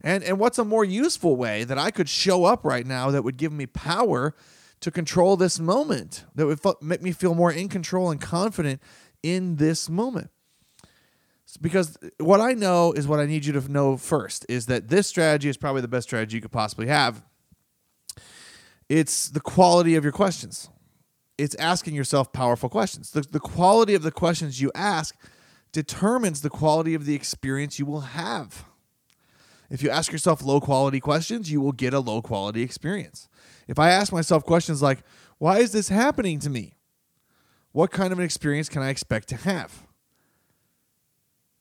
And 0.00 0.22
and 0.22 0.38
what's 0.38 0.58
a 0.58 0.64
more 0.64 0.84
useful 0.84 1.36
way 1.36 1.64
that 1.64 1.76
I 1.76 1.90
could 1.90 2.08
show 2.08 2.44
up 2.44 2.64
right 2.64 2.86
now 2.86 3.10
that 3.10 3.24
would 3.24 3.36
give 3.36 3.52
me 3.52 3.66
power 3.66 4.34
to 4.80 4.90
control 4.90 5.36
this 5.36 5.58
moment, 5.58 6.24
that 6.34 6.46
would 6.46 6.60
make 6.80 7.02
me 7.02 7.12
feel 7.12 7.34
more 7.34 7.52
in 7.52 7.68
control 7.68 8.10
and 8.10 8.20
confident 8.20 8.80
in 9.22 9.56
this 9.56 9.88
moment. 9.88 10.30
Because 11.60 11.96
uh, 11.96 12.08
what 12.18 12.40
I 12.40 12.52
know 12.52 12.92
is 12.92 13.08
what 13.08 13.20
I 13.20 13.26
need 13.26 13.44
you 13.44 13.52
to 13.54 13.72
know 13.72 13.96
first 13.96 14.44
is 14.48 14.66
that 14.66 14.88
this 14.88 15.06
strategy 15.06 15.48
is 15.48 15.56
probably 15.56 15.80
the 15.80 15.88
best 15.88 16.08
strategy 16.08 16.36
you 16.36 16.42
could 16.42 16.52
possibly 16.52 16.86
have. 16.88 17.24
It's 18.88 19.28
the 19.28 19.40
quality 19.40 19.96
of 19.96 20.04
your 20.04 20.12
questions. 20.12 20.68
It's 21.36 21.54
asking 21.56 21.94
yourself 21.94 22.32
powerful 22.32 22.68
questions. 22.68 23.12
The, 23.12 23.22
the 23.22 23.40
quality 23.40 23.94
of 23.94 24.02
the 24.02 24.10
questions 24.10 24.60
you 24.60 24.70
ask 24.74 25.14
determines 25.72 26.42
the 26.42 26.50
quality 26.50 26.94
of 26.94 27.04
the 27.04 27.14
experience 27.14 27.78
you 27.78 27.86
will 27.86 28.00
have. 28.00 28.64
If 29.70 29.82
you 29.82 29.90
ask 29.90 30.12
yourself 30.12 30.42
low 30.42 30.60
quality 30.60 31.00
questions, 31.00 31.52
you 31.52 31.60
will 31.60 31.72
get 31.72 31.92
a 31.92 32.00
low 32.00 32.22
quality 32.22 32.62
experience. 32.62 33.27
If 33.68 33.78
I 33.78 33.90
ask 33.90 34.12
myself 34.12 34.44
questions 34.44 34.82
like, 34.82 35.00
why 35.38 35.58
is 35.58 35.72
this 35.72 35.90
happening 35.90 36.40
to 36.40 36.50
me? 36.50 36.74
What 37.72 37.92
kind 37.92 38.12
of 38.12 38.18
an 38.18 38.24
experience 38.24 38.68
can 38.68 38.82
I 38.82 38.88
expect 38.88 39.28
to 39.28 39.36
have? 39.36 39.86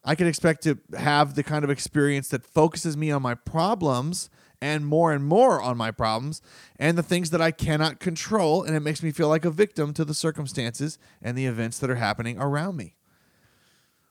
I 0.03 0.15
can 0.15 0.25
expect 0.25 0.63
to 0.63 0.79
have 0.97 1.35
the 1.35 1.43
kind 1.43 1.65
of 1.65 1.69
experience 1.69 2.29
that 2.29 2.45
focuses 2.45 2.95
me 2.95 3.11
on 3.11 3.21
my 3.21 3.35
problems 3.35 4.29
and 4.61 4.87
more 4.87 5.11
and 5.11 5.25
more 5.25 5.61
on 5.61 5.77
my 5.77 5.91
problems 5.91 6.41
and 6.79 6.97
the 6.97 7.03
things 7.03 7.29
that 7.31 7.41
I 7.41 7.51
cannot 7.51 7.99
control, 7.99 8.63
and 8.63 8.75
it 8.75 8.79
makes 8.79 9.03
me 9.03 9.11
feel 9.11 9.27
like 9.27 9.45
a 9.45 9.51
victim 9.51 9.93
to 9.93 10.05
the 10.05 10.13
circumstances 10.13 10.97
and 11.21 11.37
the 11.37 11.45
events 11.45 11.77
that 11.79 11.89
are 11.89 11.95
happening 11.95 12.39
around 12.39 12.77
me. 12.77 12.95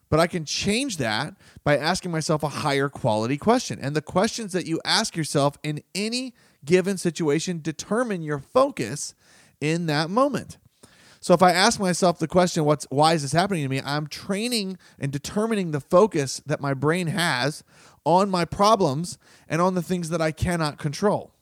But 0.09 0.21
I 0.21 0.26
can 0.26 0.45
change 0.45 0.99
that 0.99 1.35
by 1.65 1.76
asking 1.76 2.12
myself 2.12 2.43
a 2.43 2.49
higher 2.49 2.88
quality 2.88 3.37
question. 3.37 3.79
And 3.81 3.97
the 3.97 4.03
questions 4.03 4.53
that 4.53 4.67
you 4.67 4.81
ask 4.85 5.17
yourself 5.17 5.59
in 5.65 5.83
any 5.95 6.33
given 6.66 6.99
situation 6.99 7.61
determine 7.62 8.23
your 8.23 8.38
focus 8.38 9.14
in 9.61 9.87
that 9.87 10.11
moment. 10.11 10.58
So 11.20 11.35
if 11.35 11.42
I 11.42 11.52
ask 11.52 11.80
myself 11.80 12.18
the 12.18 12.28
question, 12.28 12.64
what's 12.64 12.87
why 12.90 13.14
is 13.14 13.23
this 13.23 13.32
happening 13.32 13.62
to 13.62 13.68
me? 13.68 13.80
I'm 13.85 14.06
training 14.06 14.78
and 14.99 15.11
determining 15.11 15.70
the 15.70 15.80
focus 15.80 16.40
that 16.46 16.61
my 16.61 16.75
brain 16.75 17.08
has 17.08 17.64
on 18.04 18.30
my 18.30 18.44
problems 18.44 19.18
and 19.49 19.61
on 19.61 19.75
the 19.75 19.82
things 19.82 20.11
that 20.11 20.20
I 20.20 20.30
cannot 20.30 20.78
control. 20.78 21.32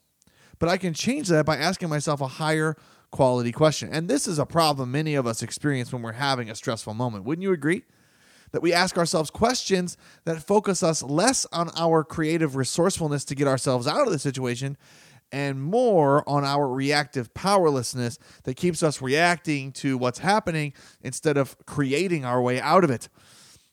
But 0.59 0.69
I 0.69 0.79
can 0.79 0.95
change 0.95 1.29
that 1.29 1.45
by 1.45 1.57
asking 1.57 1.91
myself 1.91 2.21
a 2.21 2.29
higher 2.29 2.77
quality 3.11 3.53
question. 3.53 3.91
And 3.93 4.09
this 4.09 4.27
is 4.27 4.39
a 4.39 4.47
problem 4.47 4.91
many 4.91 5.15
of 5.15 5.27
us 5.27 5.43
experience 5.43 5.93
when 5.93 6.03
we're 6.03 6.13
having 6.13 6.49
a 6.49 6.55
stressful 6.55 6.95
moment. 6.95 7.25
Wouldn't 7.25 7.43
you 7.43 7.53
agree? 7.53 7.83
That 8.53 8.63
we 8.63 8.73
ask 8.73 8.97
ourselves 8.97 9.31
questions 9.31 9.97
that 10.25 10.43
focus 10.43 10.83
us 10.83 11.03
less 11.03 11.47
on 11.53 11.71
our 11.77 12.05
creative 12.05 12.57
resourcefulness 12.57 13.25
to 13.27 13.35
get 13.35 13.49
ourselves 13.49 13.87
out 13.87 14.07
of 14.07 14.13
the 14.13 14.19
situation 14.19 14.77
and 15.33 15.63
more 15.63 16.29
on 16.29 16.45
our 16.45 16.69
reactive 16.69 17.35
powerlessness 17.35 18.19
that 18.45 18.55
keeps 18.55 18.83
us 18.83 19.03
reacting 19.03 19.73
to 19.73 19.99
what's 19.99 20.21
happening 20.21 20.73
instead 21.03 21.37
of 21.37 21.57
creating 21.67 22.25
our 22.25 22.41
way 22.41 22.61
out 22.61 22.85
of 22.85 22.91
it. 22.91 23.09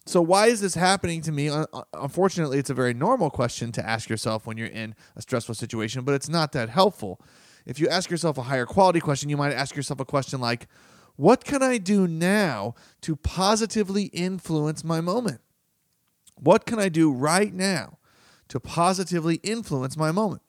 So, 0.05 0.21
why 0.21 0.47
is 0.47 0.61
this 0.61 0.73
happening 0.73 1.21
to 1.21 1.31
me? 1.31 1.51
Unfortunately, 1.93 2.57
it's 2.57 2.71
a 2.71 2.73
very 2.73 2.93
normal 2.93 3.29
question 3.29 3.71
to 3.73 3.87
ask 3.87 4.09
yourself 4.09 4.47
when 4.47 4.57
you're 4.57 4.67
in 4.67 4.95
a 5.15 5.21
stressful 5.21 5.55
situation, 5.55 6.03
but 6.03 6.15
it's 6.15 6.29
not 6.29 6.51
that 6.53 6.69
helpful. 6.69 7.21
If 7.65 7.79
you 7.79 7.87
ask 7.87 8.09
yourself 8.09 8.37
a 8.37 8.43
higher 8.43 8.65
quality 8.65 8.99
question, 8.99 9.29
you 9.29 9.37
might 9.37 9.53
ask 9.53 9.75
yourself 9.75 9.99
a 9.99 10.05
question 10.05 10.41
like, 10.41 10.67
What 11.15 11.45
can 11.45 11.61
I 11.61 11.77
do 11.77 12.07
now 12.07 12.73
to 13.01 13.15
positively 13.15 14.05
influence 14.05 14.83
my 14.83 15.01
moment? 15.01 15.41
What 16.35 16.65
can 16.65 16.79
I 16.79 16.89
do 16.89 17.11
right 17.11 17.53
now 17.53 17.99
to 18.47 18.59
positively 18.59 19.35
influence 19.43 19.95
my 19.95 20.11
moment? 20.11 20.41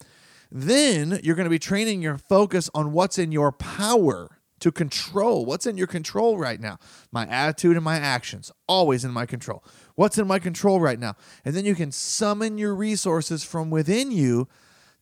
Then 0.54 1.18
you're 1.23 1.35
going 1.35 1.47
to 1.47 1.50
be 1.50 1.59
training 1.59 2.02
your 2.02 2.18
focus 2.18 2.68
on 2.75 2.92
what's 2.92 3.18
in 3.18 3.32
your 3.32 3.52
power 3.52 4.38
to 4.61 4.71
control. 4.71 5.47
What's 5.47 5.66
in 5.66 5.78
your 5.78 5.87
control 5.87 6.37
right 6.37 6.61
now? 6.61 6.78
My 7.11 7.26
attitude 7.26 7.75
and 7.75 7.85
my 7.85 7.97
actions, 7.97 8.52
always 8.68 9.02
in 9.02 9.11
my 9.11 9.25
control. 9.25 9.64
What's 9.94 10.18
in 10.18 10.26
my 10.26 10.38
control 10.38 10.78
right 10.78 11.00
now? 11.00 11.16
And 11.44 11.54
then 11.54 11.64
you 11.64 11.75
can 11.75 11.90
summon 11.90 12.59
your 12.59 12.75
resources 12.75 13.42
from 13.42 13.71
within 13.71 14.12
you 14.12 14.47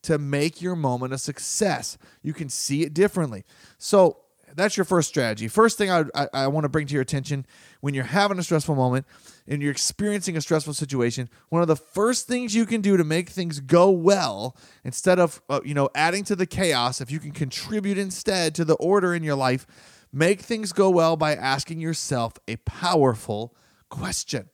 to 0.03 0.17
make 0.17 0.61
your 0.61 0.75
moment 0.75 1.13
a 1.13 1.17
success. 1.17 1.97
You 2.23 2.33
can 2.33 2.47
see 2.47 2.83
it 2.83 2.93
differently. 2.93 3.43
So 3.77 4.19
that's 4.55 4.77
your 4.77 4.85
first 4.85 5.09
strategy. 5.09 5.47
First 5.47 5.77
thing 5.77 5.89
I, 5.89 6.05
I, 6.15 6.27
I 6.33 6.47
want 6.47 6.65
to 6.65 6.69
bring 6.69 6.87
to 6.87 6.93
your 6.93 7.01
attention 7.01 7.45
when 7.79 7.93
you're 7.93 8.03
having 8.03 8.39
a 8.39 8.43
stressful 8.43 8.75
moment 8.75 9.05
and 9.47 9.61
you're 9.61 9.71
experiencing 9.71 10.37
a 10.37 10.41
stressful 10.41 10.73
situation, 10.73 11.29
one 11.49 11.61
of 11.61 11.67
the 11.67 11.75
first 11.75 12.27
things 12.27 12.55
you 12.55 12.65
can 12.65 12.81
do 12.81 12.97
to 12.97 13.03
make 13.03 13.29
things 13.29 13.59
go 13.59 13.89
well, 13.89 14.55
instead 14.83 15.19
of 15.19 15.41
uh, 15.49 15.61
you 15.63 15.73
know 15.73 15.89
adding 15.95 16.23
to 16.25 16.35
the 16.35 16.45
chaos, 16.45 17.01
if 17.01 17.11
you 17.11 17.19
can 17.19 17.31
contribute 17.31 17.97
instead 17.97 18.55
to 18.55 18.65
the 18.65 18.75
order 18.75 19.13
in 19.13 19.23
your 19.23 19.35
life, 19.35 19.65
make 20.13 20.41
things 20.41 20.71
go 20.71 20.89
well 20.89 21.15
by 21.15 21.35
asking 21.35 21.79
yourself 21.79 22.33
a 22.47 22.55
powerful 22.57 23.55
question. 23.89 24.49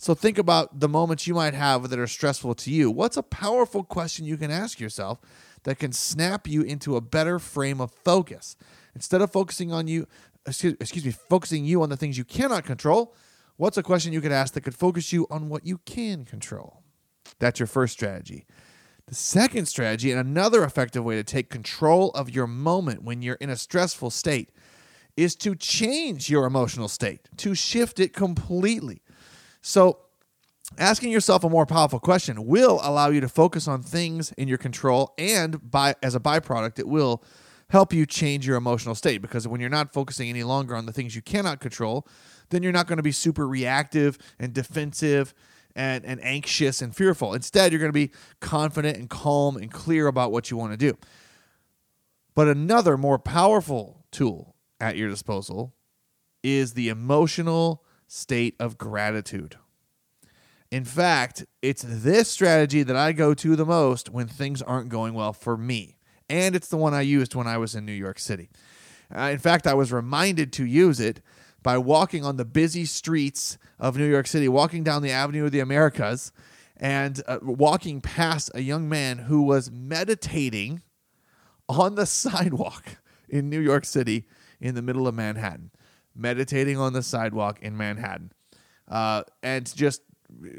So 0.00 0.14
think 0.14 0.38
about 0.38 0.80
the 0.80 0.88
moments 0.88 1.26
you 1.26 1.34
might 1.34 1.52
have 1.52 1.90
that 1.90 1.98
are 1.98 2.06
stressful 2.06 2.54
to 2.54 2.70
you. 2.70 2.90
What's 2.90 3.18
a 3.18 3.22
powerful 3.22 3.84
question 3.84 4.24
you 4.24 4.38
can 4.38 4.50
ask 4.50 4.80
yourself 4.80 5.20
that 5.64 5.78
can 5.78 5.92
snap 5.92 6.48
you 6.48 6.62
into 6.62 6.96
a 6.96 7.02
better 7.02 7.38
frame 7.38 7.82
of 7.82 7.92
focus? 7.92 8.56
Instead 8.94 9.22
of 9.22 9.30
focusing 9.30 9.72
on 9.72 9.86
you, 9.88 10.06
excuse, 10.46 10.74
excuse 10.80 11.04
me, 11.04 11.12
focusing 11.12 11.64
you 11.64 11.82
on 11.82 11.88
the 11.88 11.96
things 11.96 12.18
you 12.18 12.24
cannot 12.24 12.64
control, 12.64 13.14
what's 13.56 13.76
a 13.76 13.82
question 13.82 14.12
you 14.12 14.20
could 14.20 14.32
ask 14.32 14.54
that 14.54 14.62
could 14.62 14.74
focus 14.74 15.12
you 15.12 15.26
on 15.30 15.48
what 15.48 15.66
you 15.66 15.78
can 15.78 16.24
control? 16.24 16.82
That's 17.38 17.60
your 17.60 17.66
first 17.66 17.92
strategy. 17.92 18.46
The 19.06 19.14
second 19.14 19.66
strategy, 19.66 20.12
and 20.12 20.20
another 20.20 20.62
effective 20.62 21.04
way 21.04 21.16
to 21.16 21.24
take 21.24 21.50
control 21.50 22.10
of 22.10 22.30
your 22.30 22.46
moment 22.46 23.02
when 23.02 23.22
you're 23.22 23.36
in 23.36 23.50
a 23.50 23.56
stressful 23.56 24.10
state, 24.10 24.50
is 25.16 25.34
to 25.36 25.54
change 25.54 26.30
your 26.30 26.46
emotional 26.46 26.88
state, 26.88 27.28
to 27.38 27.54
shift 27.54 27.98
it 27.98 28.12
completely. 28.12 29.02
So, 29.62 29.98
asking 30.78 31.10
yourself 31.10 31.42
a 31.42 31.48
more 31.48 31.66
powerful 31.66 31.98
question 31.98 32.46
will 32.46 32.80
allow 32.82 33.10
you 33.10 33.20
to 33.20 33.28
focus 33.28 33.66
on 33.66 33.82
things 33.82 34.32
in 34.32 34.48
your 34.48 34.58
control 34.58 35.12
and 35.18 35.70
by 35.70 35.96
as 36.02 36.14
a 36.14 36.20
byproduct 36.20 36.78
it 36.78 36.86
will 36.86 37.24
help 37.70 37.92
you 37.92 38.06
change 38.06 38.46
your 38.46 38.56
emotional 38.56 38.94
state 38.94 39.22
because 39.22 39.48
when 39.48 39.60
you're 39.60 39.70
not 39.70 39.92
focusing 39.92 40.28
any 40.28 40.42
longer 40.42 40.76
on 40.76 40.86
the 40.86 40.92
things 40.92 41.16
you 41.16 41.22
cannot 41.22 41.60
control 41.60 42.06
then 42.50 42.62
you're 42.62 42.72
not 42.72 42.86
going 42.86 42.96
to 42.96 43.02
be 43.02 43.12
super 43.12 43.46
reactive 43.46 44.18
and 44.38 44.52
defensive 44.52 45.32
and, 45.76 46.04
and 46.04 46.22
anxious 46.22 46.82
and 46.82 46.94
fearful 46.94 47.34
instead 47.34 47.72
you're 47.72 47.80
going 47.80 47.88
to 47.88 47.92
be 47.92 48.10
confident 48.40 48.96
and 48.96 49.08
calm 49.08 49.56
and 49.56 49.72
clear 49.72 50.06
about 50.06 50.30
what 50.30 50.50
you 50.50 50.56
want 50.56 50.72
to 50.72 50.76
do 50.76 50.96
but 52.34 52.48
another 52.48 52.96
more 52.96 53.18
powerful 53.18 54.04
tool 54.10 54.54
at 54.80 54.96
your 54.96 55.08
disposal 55.08 55.74
is 56.42 56.74
the 56.74 56.88
emotional 56.88 57.84
state 58.06 58.56
of 58.58 58.78
gratitude. 58.78 59.56
In 60.70 60.84
fact, 60.84 61.44
it's 61.62 61.84
this 61.86 62.30
strategy 62.30 62.82
that 62.82 62.96
I 62.96 63.12
go 63.12 63.34
to 63.34 63.56
the 63.56 63.66
most 63.66 64.10
when 64.10 64.26
things 64.26 64.62
aren't 64.62 64.88
going 64.88 65.14
well 65.14 65.32
for 65.32 65.56
me. 65.56 65.96
And 66.30 66.56
it's 66.56 66.68
the 66.68 66.76
one 66.76 66.94
I 66.94 67.02
used 67.02 67.34
when 67.34 67.46
I 67.46 67.58
was 67.58 67.74
in 67.74 67.84
New 67.84 67.92
York 67.92 68.18
City. 68.18 68.48
Uh, 69.14 69.30
in 69.32 69.38
fact, 69.38 69.66
I 69.66 69.74
was 69.74 69.92
reminded 69.92 70.52
to 70.54 70.64
use 70.64 71.00
it 71.00 71.20
by 71.62 71.76
walking 71.76 72.24
on 72.24 72.36
the 72.36 72.44
busy 72.44 72.84
streets 72.84 73.58
of 73.78 73.96
New 73.96 74.08
York 74.08 74.26
City, 74.26 74.48
walking 74.48 74.82
down 74.82 75.02
the 75.02 75.10
Avenue 75.10 75.44
of 75.44 75.52
the 75.52 75.60
Americas, 75.60 76.32
and 76.76 77.20
uh, 77.26 77.38
walking 77.42 78.00
past 78.00 78.50
a 78.54 78.62
young 78.62 78.88
man 78.88 79.18
who 79.18 79.42
was 79.42 79.70
meditating 79.70 80.80
on 81.68 81.96
the 81.96 82.06
sidewalk 82.06 82.96
in 83.28 83.50
New 83.50 83.60
York 83.60 83.84
City 83.84 84.26
in 84.60 84.74
the 84.74 84.82
middle 84.82 85.06
of 85.06 85.14
Manhattan 85.14 85.70
meditating 86.14 86.76
on 86.76 86.92
the 86.92 87.02
sidewalk 87.02 87.58
in 87.62 87.76
Manhattan, 87.76 88.32
uh, 88.88 89.22
and 89.42 89.74
just 89.74 90.02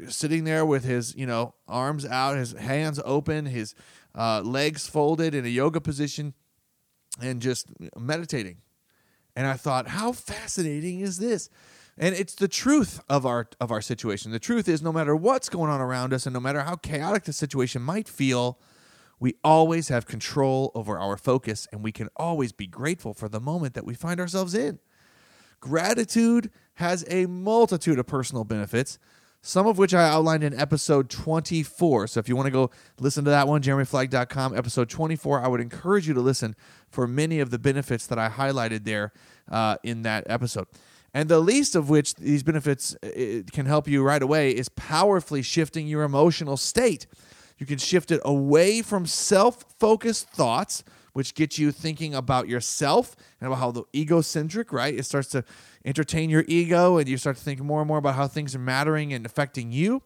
sitting 0.08 0.44
there 0.44 0.66
with 0.66 0.84
his 0.84 1.14
you 1.16 1.26
know 1.26 1.54
arms 1.68 2.04
out, 2.04 2.36
his 2.36 2.52
hands 2.52 3.00
open, 3.04 3.46
his 3.46 3.74
uh, 4.14 4.40
legs 4.42 4.86
folded 4.86 5.34
in 5.34 5.44
a 5.44 5.48
yoga 5.48 5.80
position, 5.80 6.34
and 7.20 7.42
just 7.42 7.68
meditating. 7.98 8.58
And 9.34 9.46
I 9.46 9.54
thought, 9.54 9.88
how 9.88 10.12
fascinating 10.12 11.00
is 11.00 11.18
this? 11.18 11.48
And 11.98 12.14
it's 12.14 12.34
the 12.34 12.48
truth 12.48 13.00
of 13.08 13.26
our 13.26 13.48
of 13.60 13.70
our 13.70 13.82
situation. 13.82 14.32
The 14.32 14.38
truth 14.38 14.68
is, 14.68 14.80
no 14.82 14.92
matter 14.92 15.14
what's 15.14 15.48
going 15.48 15.70
on 15.70 15.80
around 15.80 16.14
us, 16.14 16.26
and 16.26 16.32
no 16.32 16.40
matter 16.40 16.62
how 16.62 16.76
chaotic 16.76 17.24
the 17.24 17.32
situation 17.32 17.82
might 17.82 18.08
feel, 18.08 18.58
we 19.20 19.34
always 19.44 19.88
have 19.88 20.06
control 20.06 20.72
over 20.74 20.98
our 20.98 21.16
focus, 21.16 21.68
and 21.70 21.82
we 21.82 21.92
can 21.92 22.08
always 22.16 22.52
be 22.52 22.66
grateful 22.66 23.14
for 23.14 23.28
the 23.28 23.40
moment 23.40 23.74
that 23.74 23.84
we 23.84 23.94
find 23.94 24.20
ourselves 24.20 24.54
in. 24.54 24.78
Gratitude 25.60 26.50
has 26.74 27.04
a 27.08 27.26
multitude 27.26 27.98
of 27.98 28.06
personal 28.06 28.42
benefits, 28.42 28.98
some 29.42 29.66
of 29.66 29.76
which 29.76 29.92
I 29.92 30.08
outlined 30.08 30.44
in 30.44 30.58
episode 30.58 31.10
24. 31.10 32.06
So 32.06 32.20
if 32.20 32.28
you 32.28 32.36
want 32.36 32.46
to 32.46 32.52
go 32.52 32.70
listen 33.00 33.24
to 33.24 33.30
that 33.30 33.48
one, 33.48 33.60
jeremyflagg.com, 33.60 34.56
episode 34.56 34.88
24, 34.88 35.40
I 35.40 35.48
would 35.48 35.60
encourage 35.60 36.06
you 36.06 36.14
to 36.14 36.20
listen 36.20 36.54
for 36.88 37.08
many 37.08 37.40
of 37.40 37.50
the 37.50 37.58
benefits 37.58 38.06
that 38.06 38.18
I 38.18 38.28
highlighted 38.28 38.84
there 38.84 39.12
uh, 39.50 39.76
in 39.82 40.02
that 40.02 40.24
episode. 40.30 40.68
And 41.12 41.28
the 41.28 41.40
least 41.40 41.74
of 41.74 41.90
which 41.90 42.14
these 42.14 42.44
benefits 42.44 42.96
can 43.52 43.66
help 43.66 43.88
you 43.88 44.02
right 44.02 44.22
away 44.22 44.52
is 44.52 44.68
powerfully 44.70 45.42
shifting 45.42 45.88
your 45.88 46.04
emotional 46.04 46.56
state. 46.56 47.06
You 47.58 47.66
can 47.66 47.78
shift 47.78 48.10
it 48.10 48.20
away 48.24 48.80
from 48.80 49.06
self 49.06 49.64
focused 49.78 50.30
thoughts 50.30 50.84
which 51.12 51.34
gets 51.34 51.58
you 51.58 51.72
thinking 51.72 52.14
about 52.14 52.48
yourself 52.48 53.14
and 53.40 53.46
about 53.46 53.58
how 53.58 53.70
the 53.70 53.84
egocentric, 53.94 54.72
right? 54.72 54.94
It 54.94 55.04
starts 55.04 55.28
to 55.30 55.44
entertain 55.84 56.30
your 56.30 56.44
ego 56.48 56.96
and 56.96 57.08
you 57.08 57.16
start 57.16 57.36
to 57.36 57.42
think 57.42 57.60
more 57.60 57.80
and 57.80 57.88
more 57.88 57.98
about 57.98 58.14
how 58.14 58.28
things 58.28 58.54
are 58.54 58.60
mattering 58.60 59.12
and 59.12 59.26
affecting 59.26 59.72
you. 59.72 60.02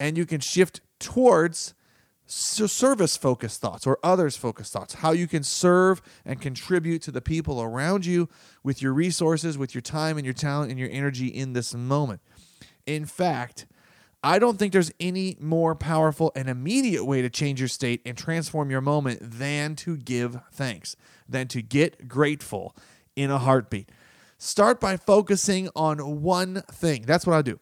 And 0.00 0.16
you 0.16 0.26
can 0.26 0.40
shift 0.40 0.80
towards 0.98 1.74
service 2.26 3.16
focused 3.16 3.60
thoughts 3.60 3.86
or 3.86 3.98
others 4.02 4.36
focused 4.36 4.72
thoughts, 4.72 4.94
how 4.94 5.12
you 5.12 5.26
can 5.26 5.42
serve 5.42 6.02
and 6.24 6.40
contribute 6.40 7.00
to 7.02 7.10
the 7.10 7.22
people 7.22 7.62
around 7.62 8.04
you 8.04 8.28
with 8.62 8.82
your 8.82 8.92
resources, 8.92 9.56
with 9.56 9.74
your 9.74 9.80
time 9.82 10.18
and 10.18 10.26
your 10.26 10.34
talent 10.34 10.70
and 10.70 10.78
your 10.78 10.90
energy 10.90 11.28
in 11.28 11.54
this 11.54 11.74
moment. 11.74 12.20
In 12.86 13.06
fact, 13.06 13.66
I 14.22 14.38
don't 14.38 14.58
think 14.58 14.72
there's 14.72 14.90
any 14.98 15.36
more 15.38 15.74
powerful 15.76 16.32
and 16.34 16.48
immediate 16.48 17.04
way 17.04 17.22
to 17.22 17.30
change 17.30 17.60
your 17.60 17.68
state 17.68 18.00
and 18.04 18.16
transform 18.16 18.70
your 18.70 18.80
moment 18.80 19.20
than 19.22 19.76
to 19.76 19.96
give 19.96 20.40
thanks, 20.52 20.96
than 21.28 21.46
to 21.48 21.62
get 21.62 22.08
grateful 22.08 22.74
in 23.14 23.30
a 23.30 23.38
heartbeat. 23.38 23.90
Start 24.38 24.80
by 24.80 24.96
focusing 24.96 25.68
on 25.76 26.22
one 26.22 26.62
thing. 26.70 27.02
That's 27.02 27.26
what 27.26 27.36
I 27.36 27.42
do. 27.42 27.60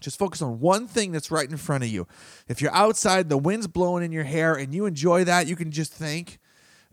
Just 0.00 0.18
focus 0.18 0.42
on 0.42 0.60
one 0.60 0.86
thing 0.86 1.12
that's 1.12 1.30
right 1.30 1.48
in 1.48 1.56
front 1.56 1.84
of 1.84 1.90
you. 1.90 2.06
If 2.48 2.60
you're 2.60 2.74
outside, 2.74 3.28
the 3.28 3.38
wind's 3.38 3.66
blowing 3.66 4.04
in 4.04 4.12
your 4.12 4.24
hair, 4.24 4.54
and 4.54 4.74
you 4.74 4.86
enjoy 4.86 5.24
that, 5.24 5.46
you 5.46 5.56
can 5.56 5.70
just 5.70 5.92
thank. 5.92 6.38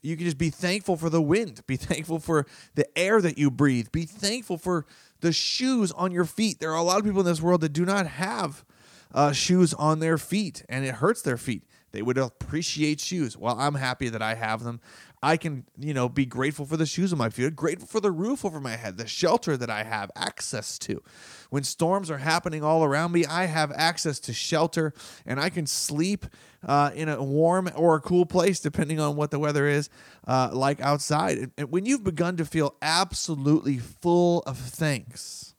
You 0.01 0.17
can 0.17 0.25
just 0.25 0.37
be 0.37 0.49
thankful 0.49 0.97
for 0.97 1.09
the 1.09 1.21
wind. 1.21 1.65
Be 1.67 1.75
thankful 1.77 2.19
for 2.19 2.45
the 2.75 2.85
air 2.97 3.21
that 3.21 3.37
you 3.37 3.49
breathe. 3.49 3.91
Be 3.91 4.05
thankful 4.05 4.57
for 4.57 4.85
the 5.21 5.31
shoes 5.31 5.91
on 5.93 6.11
your 6.11 6.25
feet. 6.25 6.59
There 6.59 6.71
are 6.71 6.77
a 6.77 6.83
lot 6.83 6.99
of 6.99 7.05
people 7.05 7.21
in 7.21 7.25
this 7.25 7.41
world 7.41 7.61
that 7.61 7.73
do 7.73 7.85
not 7.85 8.07
have 8.07 8.65
uh, 9.13 9.31
shoes 9.31 9.73
on 9.73 9.99
their 9.99 10.17
feet 10.17 10.65
and 10.69 10.85
it 10.85 10.95
hurts 10.95 11.21
their 11.21 11.37
feet. 11.37 11.63
They 11.91 12.01
would 12.01 12.17
appreciate 12.17 12.99
shoes. 12.99 13.37
Well, 13.37 13.55
I'm 13.59 13.75
happy 13.75 14.09
that 14.09 14.21
I 14.21 14.33
have 14.33 14.63
them. 14.63 14.81
I 15.21 15.37
can, 15.37 15.63
you 15.77 15.93
know, 15.93 16.09
be 16.09 16.25
grateful 16.25 16.65
for 16.65 16.75
the 16.75 16.87
shoes 16.87 17.13
on 17.13 17.19
my 17.19 17.29
feet, 17.29 17.55
grateful 17.55 17.87
for 17.87 18.01
the 18.01 18.11
roof 18.11 18.43
over 18.43 18.59
my 18.59 18.75
head, 18.75 18.97
the 18.97 19.07
shelter 19.07 19.55
that 19.55 19.69
I 19.69 19.83
have 19.83 20.11
access 20.15 20.77
to. 20.79 21.01
When 21.49 21.63
storms 21.63 22.11
are 22.11 22.17
happening 22.17 22.63
all 22.63 22.83
around 22.83 23.11
me, 23.13 23.25
I 23.25 23.45
have 23.45 23.71
access 23.73 24.19
to 24.21 24.33
shelter 24.33 24.91
and 25.25 25.39
I 25.39 25.49
can 25.49 25.67
sleep 25.67 26.25
uh, 26.67 26.91
in 26.95 27.09
a 27.09 27.23
warm 27.23 27.69
or 27.75 27.95
a 27.95 28.01
cool 28.01 28.25
place, 28.25 28.59
depending 28.59 28.99
on 28.99 29.15
what 29.15 29.31
the 29.31 29.39
weather 29.39 29.67
is, 29.67 29.89
uh, 30.27 30.49
like 30.51 30.81
outside. 30.81 31.51
And 31.57 31.71
when 31.71 31.85
you've 31.85 32.03
begun 32.03 32.37
to 32.37 32.45
feel 32.45 32.75
absolutely 32.81 33.77
full 33.77 34.41
of 34.41 34.57
thanks, 34.57 35.52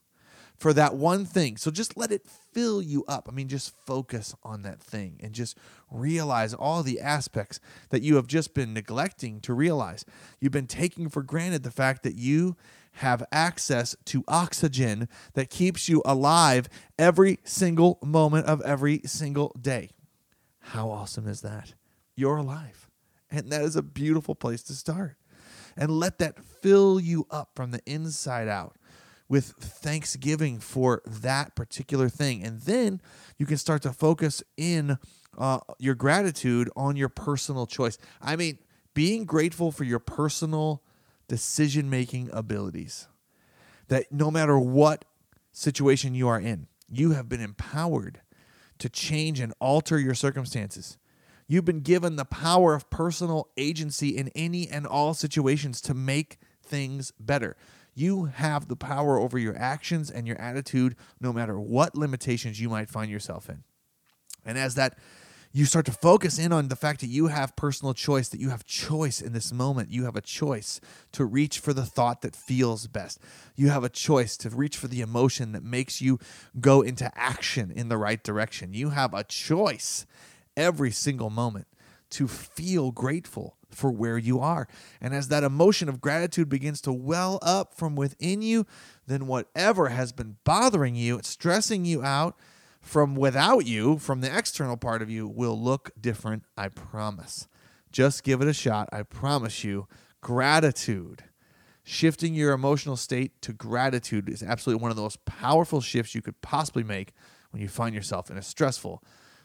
for 0.65 0.73
that 0.73 0.95
one 0.95 1.25
thing. 1.25 1.57
So 1.57 1.69
just 1.69 1.95
let 1.95 2.11
it 2.11 2.25
fill 2.25 2.81
you 2.81 3.05
up. 3.07 3.27
I 3.29 3.31
mean, 3.31 3.47
just 3.47 3.75
focus 3.85 4.33
on 4.41 4.63
that 4.63 4.81
thing 4.81 5.19
and 5.21 5.31
just 5.31 5.59
realize 5.91 6.55
all 6.55 6.81
the 6.81 6.99
aspects 6.99 7.59
that 7.91 8.01
you 8.01 8.15
have 8.15 8.25
just 8.25 8.55
been 8.55 8.73
neglecting 8.73 9.41
to 9.41 9.53
realize. 9.53 10.05
You've 10.39 10.53
been 10.53 10.65
taking 10.65 11.07
for 11.07 11.21
granted 11.21 11.61
the 11.61 11.69
fact 11.69 12.01
that 12.01 12.15
you 12.15 12.55
have 12.93 13.23
access 13.31 13.95
to 14.05 14.23
oxygen 14.27 15.07
that 15.35 15.51
keeps 15.51 15.87
you 15.87 16.01
alive 16.03 16.67
every 16.97 17.37
single 17.43 17.99
moment 18.03 18.47
of 18.47 18.59
every 18.63 19.01
single 19.05 19.55
day. 19.61 19.91
How 20.57 20.89
awesome 20.89 21.27
is 21.27 21.41
that? 21.41 21.75
You're 22.15 22.37
alive. 22.37 22.89
And 23.29 23.51
that 23.51 23.61
is 23.61 23.75
a 23.75 23.83
beautiful 23.83 24.33
place 24.33 24.63
to 24.63 24.73
start. 24.73 25.15
And 25.77 25.91
let 25.91 26.17
that 26.17 26.43
fill 26.43 26.99
you 26.99 27.27
up 27.29 27.51
from 27.53 27.69
the 27.69 27.81
inside 27.85 28.47
out 28.47 28.75
with 29.27 29.53
thanksgiving 29.59 30.59
for 30.59 31.01
that 31.05 31.55
particular 31.55 32.09
thing. 32.09 32.43
And 32.43 32.61
then 32.61 33.01
you 33.37 33.45
can 33.45 33.57
start 33.57 33.81
to 33.83 33.91
focus 33.91 34.43
in 34.55 34.97
uh, 35.37 35.59
your 35.79 35.95
gratitude 35.95 36.69
on 36.75 36.95
your 36.95 37.09
personal 37.09 37.65
choice. 37.65 37.97
I 38.21 38.35
mean, 38.35 38.59
being 38.93 39.25
grateful 39.25 39.71
for 39.71 39.83
your 39.83 39.99
personal 39.99 40.83
decision 41.27 41.89
making 41.89 42.29
abilities. 42.31 43.07
That 43.87 44.11
no 44.11 44.31
matter 44.31 44.57
what 44.57 45.05
situation 45.51 46.15
you 46.15 46.27
are 46.27 46.39
in, 46.39 46.67
you 46.89 47.11
have 47.11 47.27
been 47.27 47.41
empowered 47.41 48.21
to 48.79 48.89
change 48.89 49.39
and 49.39 49.53
alter 49.59 49.99
your 49.99 50.13
circumstances. 50.13 50.97
You've 51.47 51.65
been 51.65 51.81
given 51.81 52.15
the 52.15 52.25
power 52.25 52.73
of 52.73 52.89
personal 52.89 53.49
agency 53.57 54.17
in 54.17 54.29
any 54.29 54.67
and 54.67 54.87
all 54.87 55.13
situations 55.13 55.79
to 55.81 55.93
make 55.93 56.39
things 56.63 57.11
better. 57.19 57.55
You 57.95 58.25
have 58.25 58.67
the 58.67 58.75
power 58.75 59.17
over 59.17 59.39
your 59.39 59.57
actions 59.57 60.11
and 60.11 60.27
your 60.27 60.39
attitude, 60.39 60.95
no 61.19 61.33
matter 61.33 61.59
what 61.59 61.95
limitations 61.95 62.59
you 62.59 62.69
might 62.69 62.89
find 62.89 63.09
yourself 63.09 63.49
in. 63.49 63.63
And 64.45 64.57
as 64.57 64.75
that 64.75 64.97
you 65.55 65.63
start 65.63 65.85
to 65.85 65.93
focus 65.93 66.37
in 66.37 66.51
on 66.51 66.67
the 66.67 66.75
fact 66.75 66.99
that 66.99 67.07
you 67.07 67.27
have 67.27 67.55
personal 67.55 67.93
choice, 67.93 68.27
that 68.27 68.41
you 68.41 68.49
have 68.49 68.65
choice 68.65 69.21
in 69.21 69.31
this 69.31 69.53
moment. 69.53 69.89
You 69.89 70.03
have 70.03 70.17
a 70.17 70.21
choice 70.21 70.81
to 71.13 71.23
reach 71.23 71.59
for 71.59 71.71
the 71.71 71.85
thought 71.85 72.23
that 72.23 72.35
feels 72.35 72.87
best. 72.87 73.19
You 73.55 73.69
have 73.69 73.85
a 73.85 73.89
choice 73.89 74.35
to 74.37 74.49
reach 74.49 74.75
for 74.75 74.89
the 74.89 74.99
emotion 74.99 75.53
that 75.53 75.63
makes 75.63 76.01
you 76.01 76.19
go 76.59 76.81
into 76.81 77.09
action 77.17 77.71
in 77.71 77.87
the 77.87 77.97
right 77.97 78.21
direction. 78.21 78.73
You 78.73 78.89
have 78.89 79.13
a 79.13 79.23
choice 79.23 80.05
every 80.57 80.91
single 80.91 81.29
moment 81.29 81.67
to 82.09 82.27
feel 82.27 82.91
grateful 82.91 83.55
for 83.75 83.91
where 83.91 84.17
you 84.17 84.39
are. 84.39 84.67
And 85.01 85.13
as 85.13 85.27
that 85.29 85.43
emotion 85.43 85.89
of 85.89 86.01
gratitude 86.01 86.49
begins 86.49 86.81
to 86.81 86.93
well 86.93 87.39
up 87.41 87.73
from 87.73 87.95
within 87.95 88.41
you, 88.41 88.65
then 89.07 89.27
whatever 89.27 89.89
has 89.89 90.11
been 90.11 90.37
bothering 90.43 90.95
you, 90.95 91.19
stressing 91.23 91.85
you 91.85 92.03
out, 92.03 92.37
from 92.81 93.15
without 93.15 93.65
you, 93.65 93.97
from 93.97 94.21
the 94.21 94.35
external 94.35 94.77
part 94.77 95.01
of 95.01 95.09
you, 95.09 95.27
will 95.27 95.59
look 95.59 95.91
different, 95.99 96.43
I 96.55 96.67
promise. 96.67 97.47
Just 97.91 98.23
give 98.23 98.41
it 98.41 98.47
a 98.47 98.53
shot. 98.53 98.89
I 98.91 99.01
promise 99.01 99.63
you. 99.63 99.87
Gratitude. 100.21 101.23
Shifting 101.83 102.33
your 102.35 102.53
emotional 102.53 102.95
state 102.95 103.41
to 103.41 103.53
gratitude 103.53 104.29
is 104.29 104.43
absolutely 104.43 104.81
one 104.81 104.91
of 104.91 104.97
the 104.97 105.03
most 105.03 105.23
powerful 105.25 105.81
shifts 105.81 106.13
you 106.13 106.21
could 106.21 106.41
possibly 106.41 106.83
make 106.83 107.13
when 107.51 107.61
you 107.61 107.67
find 107.67 107.95
yourself 107.95 108.29
in 108.29 108.37
a 108.37 108.41
stressful 108.41 109.03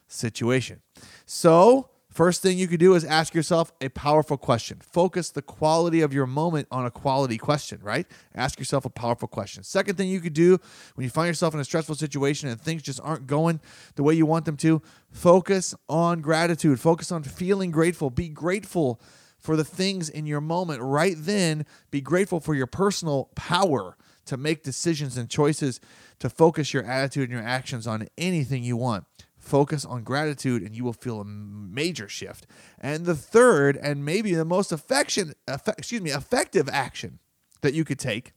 situation. 0.08 0.80
So, 1.26 1.90
First 2.11 2.43
thing 2.43 2.59
you 2.59 2.67
could 2.67 2.81
do 2.81 2.95
is 2.95 3.05
ask 3.05 3.35
yourself 3.35 3.73
a 3.81 3.88
powerful 3.88 4.37
question. 4.37 4.81
Focus 4.81 5.31
the 5.31 5.43
quality 5.43 6.00
of 6.00 6.12
your 6.12 6.26
moment 6.26 6.67
on 6.69 6.85
a 6.85 6.90
quality 6.90 7.38
question, 7.38 7.79
right? 7.83 8.05
Ask 8.35 8.59
yourself 8.59 8.85
a 8.85 8.90
powerful 8.90 9.29
question. 9.29 9.62
Second 9.62 9.97
thing 9.97 10.09
you 10.09 10.21
could 10.21 10.33
do 10.33 10.59
when 10.97 11.05
you 11.05 11.11
find 11.11 11.29
yourself 11.29 11.55
in 11.55 11.61
a 11.61 11.64
stressful 11.64 11.95
situation 11.95 12.49
and 12.49 12.61
things 12.61 12.83
just 12.83 13.00
aren't 13.05 13.29
going 13.29 13.61
the 13.95 14.02
way 14.02 14.14
you 14.14 14.26
want 14.26 14.45
them 14.45 14.57
to, 14.57 14.83
focus 15.12 15.73
on 15.88 16.21
gratitude. 16.21 16.81
Focus 16.81 17.12
on 17.12 17.23
feeling 17.23 17.71
grateful. 17.71 18.11
Be 18.11 18.29
grateful 18.29 19.00
for 19.38 19.55
the 19.55 19.64
things 19.64 20.09
in 20.09 20.26
your 20.26 20.40
moment 20.40 20.83
right 20.83 21.14
then. 21.17 21.64
Be 21.93 22.00
grateful 22.00 22.40
for 22.40 22.57
your 22.57 22.67
personal 22.67 23.31
power 23.37 23.97
to 24.26 24.37
make 24.37 24.64
decisions 24.64 25.17
and 25.17 25.31
choices 25.31 25.81
to 26.19 26.29
focus 26.29 26.75
your 26.75 26.85
attitude 26.85 27.31
and 27.31 27.33
your 27.33 27.49
actions 27.49 27.87
on 27.87 28.09
anything 28.19 28.64
you 28.64 28.76
want 28.76 29.05
focus 29.40 29.85
on 29.85 30.04
gratitude 30.04 30.62
and 30.62 30.76
you 30.76 30.85
will 30.85 30.92
feel 30.92 31.20
a 31.20 31.25
major 31.25 32.09
shift. 32.09 32.47
And 32.78 33.06
the 33.06 33.14
third 33.14 33.76
and 33.76 34.04
maybe 34.04 34.35
the 34.35 34.44
most 34.44 34.70
affection 34.70 35.32
effect, 35.49 35.78
excuse 35.78 36.02
me, 36.02 36.11
effective 36.11 36.68
action 36.68 37.18
that 37.62 37.75
you 37.75 37.85
could 37.85 37.99
take 37.99 38.32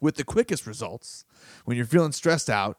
with 0.00 0.16
the 0.16 0.24
quickest 0.24 0.66
results 0.66 1.24
when 1.64 1.76
you're 1.76 1.86
feeling 1.86 2.12
stressed 2.12 2.48
out 2.48 2.78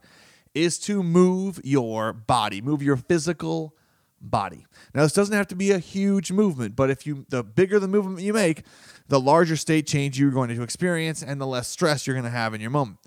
is 0.53 0.79
to 0.79 1.03
move 1.03 1.61
your 1.63 2.13
body, 2.13 2.61
move 2.61 2.81
your 2.81 2.97
physical 2.97 3.75
body. 4.19 4.65
Now 4.93 5.03
this 5.03 5.13
doesn't 5.13 5.35
have 5.35 5.47
to 5.47 5.55
be 5.55 5.71
a 5.71 5.79
huge 5.79 6.31
movement, 6.31 6.75
but 6.75 6.89
if 6.89 7.05
you 7.05 7.25
the 7.29 7.43
bigger 7.43 7.79
the 7.79 7.87
movement 7.87 8.21
you 8.21 8.33
make, 8.33 8.63
the 9.07 9.19
larger 9.19 9.55
state 9.55 9.87
change 9.87 10.19
you're 10.19 10.31
going 10.31 10.55
to 10.55 10.61
experience 10.61 11.23
and 11.23 11.41
the 11.41 11.47
less 11.47 11.67
stress 11.67 12.05
you're 12.05 12.15
going 12.15 12.25
to 12.25 12.29
have 12.29 12.53
in 12.53 12.61
your 12.61 12.69
moment. 12.69 12.99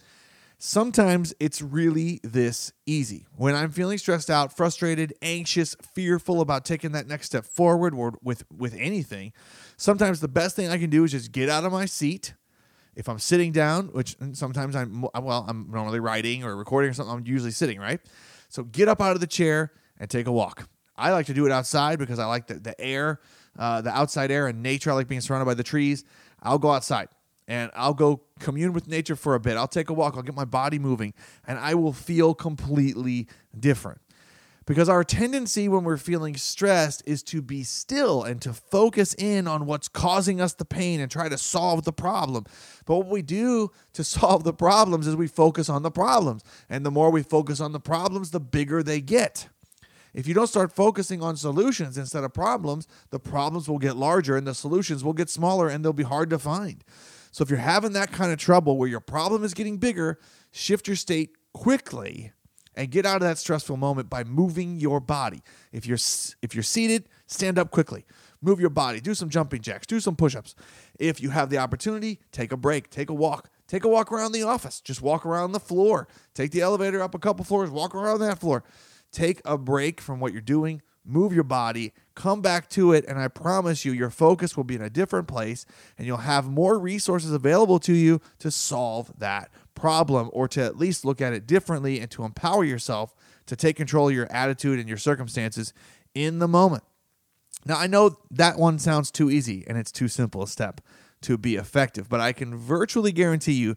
Sometimes 0.58 1.34
it's 1.40 1.60
really 1.60 2.20
this 2.22 2.72
easy. 2.86 3.26
When 3.36 3.54
I'm 3.54 3.70
feeling 3.70 3.98
stressed 3.98 4.30
out, 4.30 4.56
frustrated, 4.56 5.12
anxious, 5.20 5.76
fearful 5.94 6.40
about 6.40 6.64
taking 6.64 6.92
that 6.92 7.06
next 7.06 7.26
step 7.26 7.44
forward 7.44 7.94
or 7.94 8.14
with 8.22 8.44
with 8.50 8.74
anything, 8.78 9.32
sometimes 9.76 10.20
the 10.20 10.28
best 10.28 10.56
thing 10.56 10.68
I 10.68 10.78
can 10.78 10.90
do 10.90 11.04
is 11.04 11.10
just 11.10 11.32
get 11.32 11.48
out 11.48 11.64
of 11.64 11.72
my 11.72 11.86
seat. 11.86 12.34
If 12.96 13.08
I'm 13.08 13.18
sitting 13.18 13.50
down, 13.50 13.88
which 13.88 14.16
sometimes 14.32 14.76
I'm 14.76 15.02
well, 15.02 15.44
I'm 15.48 15.68
normally 15.70 16.00
writing 16.00 16.44
or 16.44 16.56
recording 16.56 16.90
or 16.90 16.94
something, 16.94 17.14
I'm 17.14 17.26
usually 17.26 17.50
sitting, 17.50 17.80
right? 17.80 18.00
So 18.48 18.62
get 18.62 18.88
up 18.88 19.00
out 19.00 19.12
of 19.12 19.20
the 19.20 19.26
chair 19.26 19.72
and 19.98 20.08
take 20.08 20.26
a 20.26 20.32
walk. 20.32 20.68
I 20.96 21.10
like 21.10 21.26
to 21.26 21.34
do 21.34 21.44
it 21.44 21.50
outside 21.50 21.98
because 21.98 22.20
I 22.20 22.26
like 22.26 22.46
the, 22.46 22.54
the 22.54 22.80
air, 22.80 23.20
uh, 23.58 23.80
the 23.80 23.90
outside 23.90 24.30
air 24.30 24.46
and 24.46 24.62
nature. 24.62 24.92
I 24.92 24.94
like 24.94 25.08
being 25.08 25.20
surrounded 25.20 25.46
by 25.46 25.54
the 25.54 25.64
trees. 25.64 26.04
I'll 26.40 26.58
go 26.58 26.70
outside 26.70 27.08
and 27.46 27.70
I'll 27.74 27.94
go 27.94 28.22
commune 28.40 28.72
with 28.72 28.88
nature 28.88 29.16
for 29.16 29.34
a 29.34 29.40
bit. 29.40 29.56
I'll 29.56 29.68
take 29.68 29.90
a 29.90 29.92
walk, 29.92 30.14
I'll 30.16 30.22
get 30.22 30.34
my 30.34 30.44
body 30.44 30.78
moving, 30.78 31.14
and 31.46 31.58
I 31.58 31.74
will 31.74 31.92
feel 31.92 32.34
completely 32.34 33.28
different. 33.58 34.00
Because 34.66 34.88
our 34.88 35.04
tendency 35.04 35.68
when 35.68 35.84
we're 35.84 35.98
feeling 35.98 36.36
stressed 36.36 37.02
is 37.04 37.22
to 37.24 37.42
be 37.42 37.62
still 37.62 38.22
and 38.22 38.40
to 38.40 38.54
focus 38.54 39.14
in 39.18 39.46
on 39.46 39.66
what's 39.66 39.88
causing 39.88 40.40
us 40.40 40.54
the 40.54 40.64
pain 40.64 41.00
and 41.00 41.10
try 41.10 41.28
to 41.28 41.36
solve 41.36 41.84
the 41.84 41.92
problem. 41.92 42.44
But 42.86 42.96
what 42.96 43.08
we 43.08 43.20
do 43.20 43.72
to 43.92 44.04
solve 44.04 44.44
the 44.44 44.54
problems 44.54 45.06
is 45.06 45.16
we 45.16 45.26
focus 45.26 45.68
on 45.68 45.82
the 45.82 45.90
problems. 45.90 46.42
And 46.70 46.84
the 46.84 46.90
more 46.90 47.10
we 47.10 47.22
focus 47.22 47.60
on 47.60 47.72
the 47.72 47.80
problems, 47.80 48.30
the 48.30 48.40
bigger 48.40 48.82
they 48.82 49.02
get. 49.02 49.48
If 50.14 50.28
you 50.28 50.32
don't 50.32 50.46
start 50.46 50.72
focusing 50.72 51.22
on 51.22 51.36
solutions 51.36 51.98
instead 51.98 52.24
of 52.24 52.32
problems, 52.32 52.86
the 53.10 53.18
problems 53.18 53.68
will 53.68 53.80
get 53.80 53.96
larger 53.96 54.36
and 54.36 54.46
the 54.46 54.54
solutions 54.54 55.04
will 55.04 55.12
get 55.12 55.28
smaller 55.28 55.68
and 55.68 55.84
they'll 55.84 55.92
be 55.92 56.04
hard 56.04 56.30
to 56.30 56.38
find. 56.38 56.84
So 57.34 57.42
if 57.42 57.50
you're 57.50 57.58
having 57.58 57.94
that 57.94 58.12
kind 58.12 58.30
of 58.30 58.38
trouble 58.38 58.78
where 58.78 58.88
your 58.88 59.00
problem 59.00 59.42
is 59.42 59.54
getting 59.54 59.78
bigger, 59.78 60.20
shift 60.52 60.86
your 60.86 60.94
state 60.94 61.30
quickly 61.52 62.30
and 62.76 62.92
get 62.92 63.04
out 63.04 63.16
of 63.16 63.22
that 63.22 63.38
stressful 63.38 63.76
moment 63.76 64.08
by 64.08 64.22
moving 64.22 64.78
your 64.78 65.00
body. 65.00 65.42
If 65.72 65.84
you're 65.84 65.98
if 66.42 66.54
you're 66.54 66.62
seated, 66.62 67.08
stand 67.26 67.58
up 67.58 67.72
quickly. 67.72 68.04
Move 68.40 68.60
your 68.60 68.70
body, 68.70 69.00
do 69.00 69.14
some 69.14 69.30
jumping 69.30 69.62
jacks, 69.62 69.84
do 69.84 69.98
some 69.98 70.14
push-ups. 70.14 70.54
If 71.00 71.20
you 71.20 71.30
have 71.30 71.50
the 71.50 71.58
opportunity, 71.58 72.20
take 72.30 72.52
a 72.52 72.56
break, 72.56 72.88
take 72.88 73.10
a 73.10 73.14
walk. 73.14 73.50
Take 73.66 73.82
a 73.82 73.88
walk 73.88 74.12
around 74.12 74.30
the 74.30 74.44
office. 74.44 74.80
Just 74.80 75.02
walk 75.02 75.26
around 75.26 75.50
the 75.50 75.58
floor. 75.58 76.06
Take 76.34 76.52
the 76.52 76.60
elevator 76.60 77.02
up 77.02 77.16
a 77.16 77.18
couple 77.18 77.44
floors, 77.44 77.68
walk 77.68 77.96
around 77.96 78.20
that 78.20 78.38
floor. 78.38 78.62
Take 79.10 79.42
a 79.44 79.58
break 79.58 80.00
from 80.00 80.20
what 80.20 80.32
you're 80.32 80.40
doing, 80.40 80.82
move 81.04 81.32
your 81.32 81.44
body, 81.44 81.92
come 82.14 82.40
back 82.40 82.68
to 82.70 82.92
it, 82.92 83.04
and 83.06 83.18
I 83.18 83.28
promise 83.28 83.84
you, 83.84 83.92
your 83.92 84.10
focus 84.10 84.56
will 84.56 84.64
be 84.64 84.74
in 84.74 84.82
a 84.82 84.90
different 84.90 85.28
place 85.28 85.66
and 85.98 86.06
you'll 86.06 86.18
have 86.18 86.46
more 86.46 86.78
resources 86.78 87.32
available 87.32 87.78
to 87.80 87.92
you 87.92 88.20
to 88.38 88.50
solve 88.50 89.12
that 89.18 89.50
problem 89.74 90.30
or 90.32 90.48
to 90.48 90.62
at 90.62 90.78
least 90.78 91.04
look 91.04 91.20
at 91.20 91.32
it 91.32 91.46
differently 91.46 92.00
and 92.00 92.10
to 92.12 92.24
empower 92.24 92.64
yourself 92.64 93.14
to 93.46 93.56
take 93.56 93.76
control 93.76 94.08
of 94.08 94.14
your 94.14 94.30
attitude 94.32 94.78
and 94.78 94.88
your 94.88 94.98
circumstances 94.98 95.72
in 96.14 96.38
the 96.38 96.48
moment. 96.48 96.84
Now, 97.66 97.78
I 97.78 97.86
know 97.86 98.18
that 98.30 98.58
one 98.58 98.78
sounds 98.78 99.10
too 99.10 99.30
easy 99.30 99.64
and 99.66 99.78
it's 99.78 99.92
too 99.92 100.08
simple 100.08 100.42
a 100.42 100.48
step 100.48 100.80
to 101.22 101.38
be 101.38 101.56
effective, 101.56 102.08
but 102.08 102.20
I 102.20 102.32
can 102.32 102.56
virtually 102.56 103.12
guarantee 103.12 103.52
you 103.52 103.76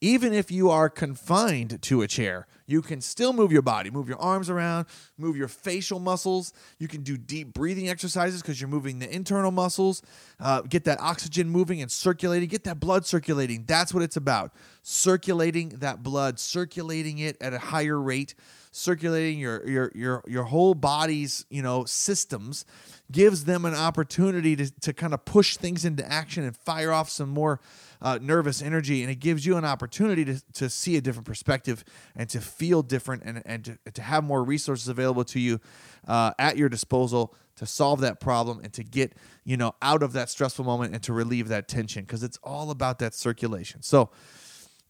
even 0.00 0.32
if 0.32 0.50
you 0.50 0.70
are 0.70 0.88
confined 0.88 1.80
to 1.82 2.02
a 2.02 2.06
chair, 2.06 2.46
you 2.66 2.80
can 2.80 3.00
still 3.00 3.32
move 3.32 3.52
your 3.52 3.62
body, 3.62 3.90
move 3.90 4.08
your 4.08 4.18
arms 4.18 4.48
around, 4.48 4.86
move 5.18 5.36
your 5.36 5.48
facial 5.48 5.98
muscles. 5.98 6.52
You 6.78 6.88
can 6.88 7.02
do 7.02 7.16
deep 7.16 7.52
breathing 7.52 7.88
exercises 7.88 8.40
because 8.40 8.60
you're 8.60 8.68
moving 8.68 8.98
the 8.98 9.14
internal 9.14 9.50
muscles. 9.50 10.02
Uh, 10.40 10.62
get 10.62 10.84
that 10.84 11.00
oxygen 11.00 11.48
moving 11.48 11.82
and 11.82 11.90
circulating, 11.90 12.48
get 12.48 12.64
that 12.64 12.80
blood 12.80 13.04
circulating. 13.04 13.64
That's 13.66 13.92
what 13.92 14.02
it's 14.02 14.16
about. 14.16 14.52
Circulating 14.82 15.70
that 15.80 16.02
blood, 16.02 16.38
circulating 16.38 17.18
it 17.18 17.36
at 17.40 17.52
a 17.52 17.58
higher 17.58 18.00
rate, 18.00 18.34
circulating 18.72 19.38
your 19.38 19.66
your 19.68 19.92
your 19.94 20.24
your 20.26 20.44
whole 20.44 20.74
body's 20.74 21.46
you 21.48 21.62
know 21.62 21.84
systems 21.84 22.64
gives 23.14 23.44
them 23.44 23.64
an 23.64 23.74
opportunity 23.74 24.56
to, 24.56 24.68
to 24.80 24.92
kind 24.92 25.14
of 25.14 25.24
push 25.24 25.56
things 25.56 25.84
into 25.84 26.04
action 26.10 26.42
and 26.42 26.56
fire 26.56 26.92
off 26.92 27.08
some 27.08 27.28
more 27.28 27.60
uh, 28.02 28.18
nervous 28.20 28.60
energy, 28.60 29.02
and 29.02 29.10
it 29.10 29.20
gives 29.20 29.46
you 29.46 29.56
an 29.56 29.64
opportunity 29.64 30.24
to, 30.24 30.42
to 30.52 30.68
see 30.68 30.96
a 30.96 31.00
different 31.00 31.24
perspective 31.24 31.84
and 32.16 32.28
to 32.28 32.40
feel 32.40 32.82
different 32.82 33.22
and, 33.24 33.40
and 33.46 33.64
to, 33.64 33.78
to 33.92 34.02
have 34.02 34.24
more 34.24 34.42
resources 34.42 34.88
available 34.88 35.22
to 35.22 35.38
you 35.38 35.60
uh, 36.08 36.32
at 36.40 36.56
your 36.56 36.68
disposal 36.68 37.32
to 37.54 37.66
solve 37.66 38.00
that 38.00 38.18
problem 38.18 38.58
and 38.64 38.72
to 38.72 38.82
get 38.82 39.12
you 39.44 39.56
know 39.56 39.72
out 39.80 40.02
of 40.02 40.12
that 40.12 40.28
stressful 40.28 40.64
moment 40.64 40.92
and 40.92 41.00
to 41.04 41.12
relieve 41.12 41.46
that 41.46 41.68
tension 41.68 42.02
because 42.02 42.24
it's 42.24 42.38
all 42.42 42.72
about 42.72 42.98
that 42.98 43.14
circulation. 43.14 43.80
So 43.80 44.10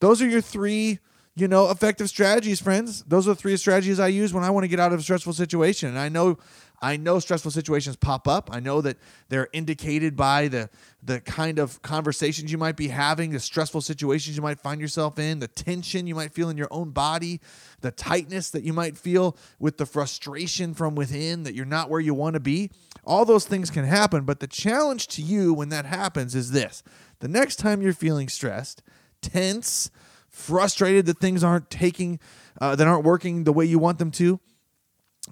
those 0.01 0.23
are 0.23 0.29
your 0.29 0.41
three 0.41 0.99
you 1.37 1.49
know, 1.49 1.71
effective 1.71 2.09
strategies, 2.09 2.61
friends. 2.61 3.03
Those 3.09 3.27
are 3.27 3.35
three 3.35 3.57
strategies 3.57 3.99
I 3.99 4.07
use 4.07 4.33
when 4.33 4.45
I 4.45 4.51
want 4.51 4.65
to 4.65 4.69
get 4.69 4.79
out 4.79 4.93
of 4.93 5.01
a 5.01 5.03
stressful 5.03 5.33
situation. 5.33 5.89
And 5.89 5.99
I 5.99 6.09
know 6.09 6.39
I 6.85 6.99
know 6.99 7.19
stressful 7.19 7.51
situations 7.51 7.97
pop 7.97 8.29
up. 8.29 8.51
I 8.53 8.61
know 8.61 8.83
that 8.83 8.99
they're 9.31 9.49
indicated 9.55 10.17
by 10.17 10.49
the 10.49 10.69
the 11.03 11.21
kind 11.21 11.59
of 11.59 11.81
conversations 11.81 12.53
you 12.53 12.59
might 12.59 12.77
be 12.77 12.89
having, 12.89 13.31
the 13.31 13.41
stressful 13.41 13.81
situations 13.81 14.37
you 14.37 14.43
might 14.43 14.61
find 14.61 14.83
yourself 14.83 15.19
in, 15.19 15.39
the 15.39 15.49
tension 15.49 16.07
you 16.07 16.15
might 16.15 16.33
feel 16.33 16.51
in 16.51 16.59
your 16.59 16.69
own 16.71 16.91
body, 16.91 17.41
the 17.81 17.91
tightness 17.91 18.51
that 18.51 18.65
you 18.65 18.75
might 18.75 18.99
feel 18.99 19.35
with 19.59 19.79
the 19.79 19.87
frustration 19.87 20.75
from 20.75 20.95
within 20.95 21.43
that 21.45 21.55
you're 21.55 21.65
not 21.65 21.89
where 21.89 22.01
you 22.01 22.13
want 22.13 22.35
to 22.35 22.41
be. 22.41 22.71
All 23.05 23.25
those 23.25 23.47
things 23.47 23.71
can 23.71 23.85
happen, 23.85 24.25
but 24.25 24.41
the 24.41 24.47
challenge 24.47 25.09
to 25.09 25.23
you 25.23 25.55
when 25.55 25.71
that 25.71 25.87
happens 25.87 26.35
is 26.35 26.53
this. 26.53 26.83
The 27.21 27.29
next 27.29 27.57
time 27.57 27.81
you're 27.81 27.95
feeling 27.95 28.29
stressed, 28.29 28.83
tense, 29.23 29.91
frustrated 30.29 31.07
that 31.07 31.19
things 31.19 31.43
aren't 31.43 31.71
taking 31.71 32.21
uh, 32.61 32.77
that 32.77 32.87
aren't 32.87 33.05
working 33.05 33.45
the 33.45 33.53
way 33.53 33.65
you 33.65 33.79
want 33.79 33.99
them 33.99 34.11
to, 34.11 34.39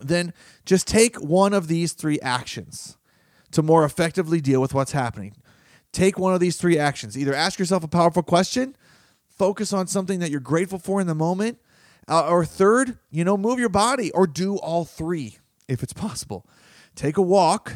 then 0.01 0.33
just 0.65 0.87
take 0.87 1.17
one 1.17 1.53
of 1.53 1.69
these 1.69 1.93
three 1.93 2.21
actions 2.21 2.97
to 3.53 3.63
more 3.63 3.85
effectively 3.85 4.41
deal 4.41 4.61
with 4.61 4.75
what's 4.75 4.93
happening. 4.93 5.35
Take 5.93 6.19
one 6.19 6.33
of 6.33 6.41
these 6.41 6.57
three 6.57 6.79
actions. 6.79 7.19
Either 7.19 7.35
ask 7.35 7.59
yourself 7.59 7.85
a 7.85 7.89
powerful 7.89 8.23
question, 8.23 8.75
focus 9.29 9.73
on 9.73 9.87
something 9.87 10.21
that 10.21 10.31
you're 10.31 10.41
grateful 10.41 10.79
for 10.79 11.01
in 11.01 11.07
the 11.07 11.15
moment, 11.15 11.59
uh, 12.09 12.29
or 12.29 12.45
third, 12.45 12.99
you 13.11 13.25
know, 13.25 13.37
move 13.37 13.59
your 13.59 13.69
body 13.69 14.11
or 14.13 14.27
do 14.27 14.57
all 14.57 14.85
three 14.85 15.39
if 15.69 15.83
it's 15.83 15.93
possible. 15.93 16.47
Take 16.95 17.17
a 17.17 17.23
walk 17.23 17.75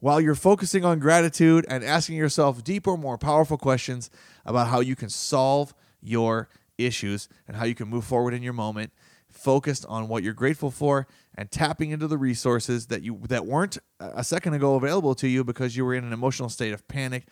while 0.00 0.20
you're 0.20 0.34
focusing 0.34 0.84
on 0.84 0.98
gratitude 0.98 1.64
and 1.68 1.84
asking 1.84 2.16
yourself 2.16 2.64
deeper, 2.64 2.96
more 2.96 3.16
powerful 3.16 3.56
questions 3.56 4.10
about 4.44 4.66
how 4.66 4.80
you 4.80 4.96
can 4.96 5.08
solve 5.08 5.72
your 6.02 6.48
issues 6.76 7.28
and 7.46 7.56
how 7.56 7.64
you 7.64 7.74
can 7.74 7.88
move 7.88 8.04
forward 8.04 8.34
in 8.34 8.42
your 8.42 8.52
moment 8.52 8.92
focused 9.30 9.86
on 9.88 10.08
what 10.08 10.22
you're 10.22 10.34
grateful 10.34 10.70
for 10.70 11.06
and 11.36 11.50
tapping 11.50 11.90
into 11.90 12.06
the 12.06 12.18
resources 12.18 12.86
that 12.86 13.02
you 13.02 13.20
that 13.28 13.46
weren't 13.46 13.78
a 14.00 14.24
second 14.24 14.54
ago 14.54 14.74
available 14.74 15.14
to 15.16 15.28
you 15.28 15.44
because 15.44 15.76
you 15.76 15.84
were 15.84 15.94
in 15.94 16.04
an 16.04 16.12
emotional 16.12 16.48
state 16.48 16.72
of 16.72 16.86
panic 16.88 17.26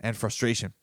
and 0.00 0.16
frustration. 0.16 0.74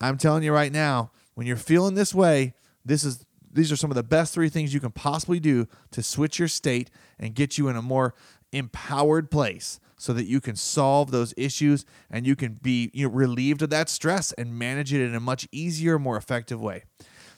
I'm 0.00 0.18
telling 0.18 0.42
you 0.42 0.52
right 0.52 0.72
now, 0.72 1.10
when 1.34 1.46
you're 1.46 1.56
feeling 1.56 1.94
this 1.94 2.14
way, 2.14 2.54
this 2.84 3.04
is 3.04 3.24
these 3.50 3.72
are 3.72 3.76
some 3.76 3.90
of 3.90 3.94
the 3.94 4.02
best 4.02 4.34
three 4.34 4.48
things 4.48 4.74
you 4.74 4.80
can 4.80 4.92
possibly 4.92 5.40
do 5.40 5.66
to 5.90 6.02
switch 6.02 6.38
your 6.38 6.48
state 6.48 6.90
and 7.18 7.34
get 7.34 7.58
you 7.58 7.68
in 7.68 7.76
a 7.76 7.82
more 7.82 8.14
empowered 8.52 9.30
place 9.30 9.80
so 9.96 10.12
that 10.12 10.26
you 10.26 10.40
can 10.40 10.54
solve 10.54 11.10
those 11.10 11.34
issues 11.36 11.84
and 12.10 12.26
you 12.26 12.36
can 12.36 12.54
be 12.54 12.90
you 12.94 13.08
know, 13.08 13.12
relieved 13.12 13.62
of 13.62 13.70
that 13.70 13.88
stress 13.88 14.32
and 14.32 14.58
manage 14.58 14.92
it 14.92 15.00
in 15.00 15.14
a 15.14 15.20
much 15.20 15.48
easier, 15.50 15.98
more 15.98 16.16
effective 16.16 16.60
way. 16.60 16.84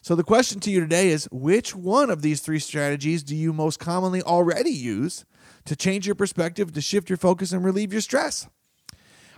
So, 0.02 0.14
the 0.14 0.24
question 0.24 0.60
to 0.60 0.70
you 0.70 0.80
today 0.80 1.10
is 1.10 1.28
which 1.30 1.76
one 1.76 2.08
of 2.08 2.22
these 2.22 2.40
three 2.40 2.58
strategies 2.58 3.22
do 3.22 3.36
you 3.36 3.52
most 3.52 3.78
commonly 3.78 4.22
already 4.22 4.70
use 4.70 5.26
to 5.66 5.76
change 5.76 6.06
your 6.06 6.14
perspective, 6.14 6.72
to 6.72 6.80
shift 6.80 7.10
your 7.10 7.18
focus, 7.18 7.52
and 7.52 7.62
relieve 7.62 7.92
your 7.92 8.00
stress? 8.00 8.48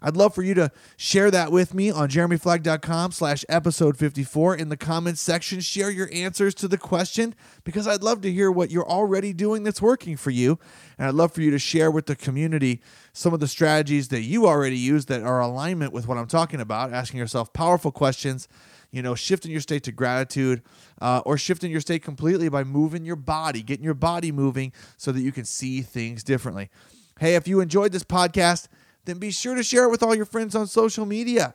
I'd 0.04 0.16
love 0.16 0.34
for 0.34 0.42
you 0.42 0.54
to 0.54 0.70
share 0.96 1.30
that 1.30 1.52
with 1.52 1.74
me 1.74 1.90
on 1.90 2.08
jeremyflagg.com 2.08 3.12
slash 3.12 3.44
episode 3.48 3.96
54 3.96 4.56
in 4.56 4.68
the 4.68 4.76
comments 4.76 5.20
section. 5.20 5.60
Share 5.60 5.90
your 5.90 6.08
answers 6.12 6.54
to 6.56 6.68
the 6.68 6.78
question 6.78 7.34
because 7.62 7.86
I'd 7.86 8.02
love 8.02 8.20
to 8.22 8.32
hear 8.32 8.50
what 8.50 8.70
you're 8.70 8.88
already 8.88 9.32
doing 9.32 9.62
that's 9.62 9.80
working 9.80 10.16
for 10.16 10.30
you. 10.30 10.58
And 10.98 11.06
I'd 11.06 11.14
love 11.14 11.32
for 11.32 11.40
you 11.40 11.52
to 11.52 11.58
share 11.58 11.90
with 11.90 12.06
the 12.06 12.16
community 12.16 12.82
some 13.12 13.32
of 13.32 13.38
the 13.38 13.46
strategies 13.46 14.08
that 14.08 14.22
you 14.22 14.46
already 14.46 14.78
use 14.78 15.06
that 15.06 15.22
are 15.22 15.40
alignment 15.40 15.92
with 15.92 16.08
what 16.08 16.18
I'm 16.18 16.26
talking 16.26 16.60
about, 16.60 16.92
asking 16.92 17.18
yourself 17.18 17.52
powerful 17.52 17.92
questions 17.92 18.48
you 18.92 19.02
know, 19.02 19.14
shifting 19.14 19.50
your 19.50 19.60
state 19.60 19.82
to 19.84 19.92
gratitude 19.92 20.62
uh, 21.00 21.22
or 21.24 21.36
shifting 21.36 21.70
your 21.70 21.80
state 21.80 22.02
completely 22.02 22.48
by 22.48 22.62
moving 22.62 23.04
your 23.04 23.16
body, 23.16 23.62
getting 23.62 23.84
your 23.84 23.94
body 23.94 24.30
moving 24.30 24.72
so 24.96 25.10
that 25.10 25.20
you 25.22 25.32
can 25.32 25.44
see 25.44 25.80
things 25.80 26.22
differently. 26.22 26.70
Hey, 27.18 27.34
if 27.34 27.48
you 27.48 27.60
enjoyed 27.60 27.92
this 27.92 28.04
podcast, 28.04 28.68
then 29.04 29.18
be 29.18 29.30
sure 29.30 29.54
to 29.54 29.62
share 29.62 29.84
it 29.84 29.90
with 29.90 30.02
all 30.02 30.14
your 30.14 30.26
friends 30.26 30.54
on 30.54 30.66
social 30.66 31.06
media. 31.06 31.54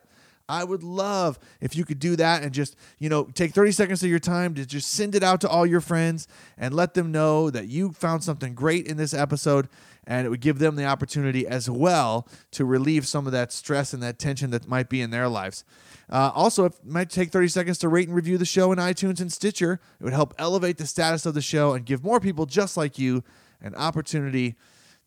I 0.50 0.64
would 0.64 0.82
love 0.82 1.38
if 1.60 1.76
you 1.76 1.84
could 1.84 2.00
do 2.00 2.16
that 2.16 2.42
and 2.42 2.54
just, 2.54 2.76
you 3.00 3.10
know, 3.10 3.26
take 3.26 3.54
30 3.54 3.72
seconds 3.74 4.02
of 4.02 4.10
your 4.10 4.20
time 4.20 4.56
to 4.56 4.66
just 4.66 4.90
send 4.90 5.14
it 5.14 5.22
out 5.22 5.42
to 5.42 5.50
all 5.50 5.66
your 5.66 5.82
friends 5.82 6.28
and 6.58 6.74
let 6.74 6.94
them 6.94 7.12
know 7.12 7.50
that 7.50 7.68
you 7.68 7.92
found 7.92 8.24
something 8.24 8.56
great 8.56 8.88
in 8.88 8.96
this 8.96 9.14
episode 9.14 9.68
and 10.08 10.26
it 10.26 10.30
would 10.30 10.40
give 10.40 10.58
them 10.58 10.78
the 10.78 10.86
opportunity 10.86 11.46
as 11.46 11.70
well 11.70 12.28
to 12.52 12.64
relieve 12.64 13.06
some 13.06 13.26
of 13.26 13.34
that 13.34 13.52
stress 13.52 13.94
and 13.94 14.02
that 14.02 14.18
tension 14.18 14.50
that 14.52 14.68
might 14.68 14.90
be 14.90 15.02
in 15.02 15.12
their 15.12 15.28
lives. 15.28 15.66
Uh, 16.10 16.32
also, 16.34 16.64
it 16.64 16.74
might 16.86 17.10
take 17.10 17.30
30 17.30 17.50
seconds 17.50 17.78
to 17.80 17.90
rate 17.90 18.08
and 18.08 18.16
review 18.16 18.38
the 18.38 18.46
show 18.46 18.72
in 18.72 18.80
iTunes 18.80 19.20
and 19.20 19.32
Stitcher. 19.32 19.82
It 20.00 20.04
would 20.04 20.14
help 20.14 20.34
elevate 20.40 20.78
the 20.78 20.88
status 20.88 21.26
of 21.26 21.34
the 21.34 21.42
show 21.42 21.74
and 21.74 21.86
give 21.86 22.04
more 22.04 22.22
people 22.22 22.46
just 22.46 22.78
like 22.78 22.98
you 22.98 23.24
an 23.62 23.76
opportunity 23.76 24.56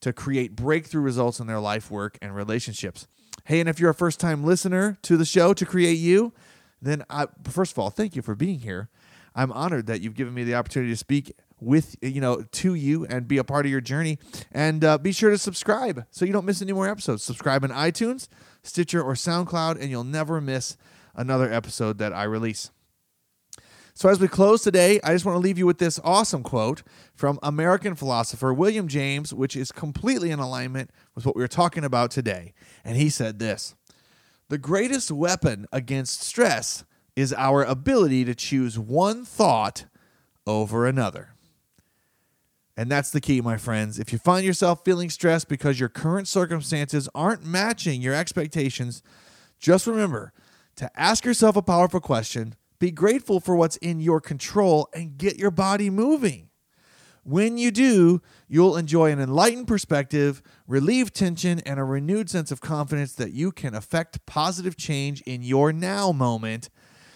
to 0.03 0.13
create 0.13 0.55
breakthrough 0.55 1.03
results 1.03 1.41
in 1.41 1.47
their 1.47 1.61
life, 1.61 1.91
work, 1.91 2.19
and 2.21 2.37
relationships. 2.37 3.07
Hey, 3.45 3.61
and 3.61 3.69
if 3.69 3.81
you're 3.81 3.91
a 3.91 3.95
first 3.95 4.21
time 4.21 4.45
listener 4.45 4.99
to 5.03 5.17
the 5.17 5.25
show 5.25 5.55
to 5.55 5.65
create 5.65 5.99
you, 5.99 6.33
then 6.83 7.05
I, 7.09 7.27
first 7.45 7.73
of 7.73 7.79
all, 7.79 7.91
thank 7.91 8.15
you 8.15 8.23
for 8.23 8.35
being 8.35 8.61
here. 8.61 8.91
I'm 9.35 9.53
honored 9.53 9.87
that 9.87 10.01
you've 10.03 10.15
given 10.15 10.35
me 10.35 10.45
the 10.45 10.55
opportunity 10.55 10.93
to 10.93 10.97
speak 10.97 11.33
with 11.61 11.97
you 12.03 12.21
know 12.21 12.43
to 12.53 12.75
you 12.75 13.05
and 13.07 13.29
be 13.29 13.39
a 13.39 13.45
part 13.45 13.67
of 13.67 13.73
your 13.73 13.81
journey 13.81 14.19
and 14.53 14.85
uh, 14.85 14.99
be 14.99 15.13
sure 15.13 15.31
to 15.31 15.39
subscribe 15.39 16.07
so 16.11 16.25
you 16.25 16.33
don't 16.33 16.47
miss 16.47 16.63
any 16.63 16.73
more 16.73 16.89
episodes 16.89 17.23
subscribe 17.23 17.63
in 17.65 17.71
itunes 17.71 18.29
stitcher 18.63 19.03
or 19.03 19.15
soundcloud 19.15 19.81
and 19.81 19.91
you'll 19.91 20.05
never 20.05 20.41
miss 20.41 20.77
another 21.15 21.53
episode 21.53 21.99
that 21.99 22.13
i 22.13 22.25
release 22.25 22.71
so, 24.01 24.09
as 24.09 24.19
we 24.19 24.29
close 24.29 24.63
today, 24.63 24.99
I 25.05 25.13
just 25.13 25.27
want 25.27 25.37
to 25.37 25.41
leave 25.41 25.59
you 25.59 25.67
with 25.67 25.77
this 25.77 26.01
awesome 26.03 26.43
quote 26.43 26.83
from 27.15 27.39
American 27.43 27.95
philosopher 27.95 28.51
William 28.51 28.89
James, 28.89 29.35
which 29.35 29.55
is 29.55 29.73
completely 29.73 30.31
in 30.31 30.39
alignment 30.39 30.91
with 31.15 31.27
what 31.27 31.37
we 31.37 31.43
were 31.43 31.49
talking 31.49 31.85
about 31.85 32.11
today. 32.11 32.55
And 32.83 32.97
he 32.97 33.11
said 33.11 33.39
this 33.39 33.75
The 34.49 34.57
greatest 34.57 35.11
weapon 35.11 35.67
against 35.71 36.23
stress 36.23 36.85
is 37.15 37.35
our 37.35 37.63
ability 37.63 38.25
to 38.25 38.35
choose 38.35 38.79
one 38.79 39.25
thought 39.25 39.85
over 40.47 40.87
another. 40.87 41.35
And 42.81 42.91
that's 42.91 43.11
the 43.11 43.21
key, 43.21 43.43
my 43.43 43.59
friends. 43.59 43.99
If 43.99 44.11
you 44.11 44.19
find 44.19 44.43
yourself 44.43 44.87
feeling 44.87 45.11
stressed 45.11 45.51
because 45.51 45.79
your 45.79 45.91
current 45.91 46.27
circumstances 46.27 47.11
aren't 47.15 47.45
matching 47.45 48.01
your 48.01 48.15
expectations, 48.15 49.03
just 49.59 49.87
remember 49.87 50.33
to 50.77 50.91
ask 50.99 51.27
yourself 51.27 51.57
a 51.57 51.63
powerful 51.63 52.01
question 52.01 52.55
be 52.79 52.91
grateful 52.91 53.39
for 53.39 53.55
what's 53.55 53.77
in 53.77 54.01
your 54.01 54.19
control 54.19 54.89
and 54.95 55.19
get 55.19 55.37
your 55.37 55.51
body 55.51 55.91
moving. 55.91 56.49
When 57.23 57.59
you 57.59 57.71
do, 57.71 58.23
you'll 58.49 58.79
enjoy 58.79 59.13
an 59.13 59.21
enlightened 59.21 59.69
perspective, 59.69 60.41
relieve 60.67 61.13
tension, 61.13 61.61
and 61.67 61.79
a 61.79 61.85
renewed 61.85 62.31
sense 62.31 62.51
of 62.51 62.63
confidence 62.63 63.13
that 63.13 63.35
you 63.35 63.53
can 63.53 63.75
affect 63.75 64.25
positive 64.25 64.79
change 64.79 65.21
in 65.27 65.43
your 65.43 65.71
now 65.71 66.13
moment 66.13 66.71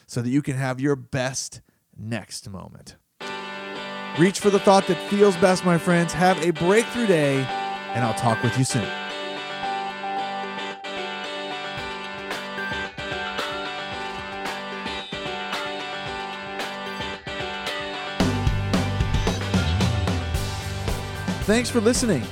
so 0.07 0.21
that 0.21 0.29
you 0.29 0.43
can 0.43 0.57
have 0.57 0.79
your 0.79 0.95
best 0.95 1.63
next 1.97 2.51
moment. 2.51 2.97
Reach 4.19 4.39
for 4.39 4.51
the 4.51 4.61
thought 4.61 4.87
that 4.87 5.11
feels 5.11 5.37
best, 5.39 5.65
my 5.65 5.77
friends. 5.77 6.13
Have 6.13 6.41
a 6.41 6.53
breakthrough 6.53 7.09
day, 7.09 7.39
and 7.95 8.05
I'll 8.05 8.15
talk 8.15 8.41
with 8.45 8.57
you 8.57 8.65
soon. 8.65 8.87
Thanks 21.43 21.69
for 21.69 21.81
listening. 21.81 22.23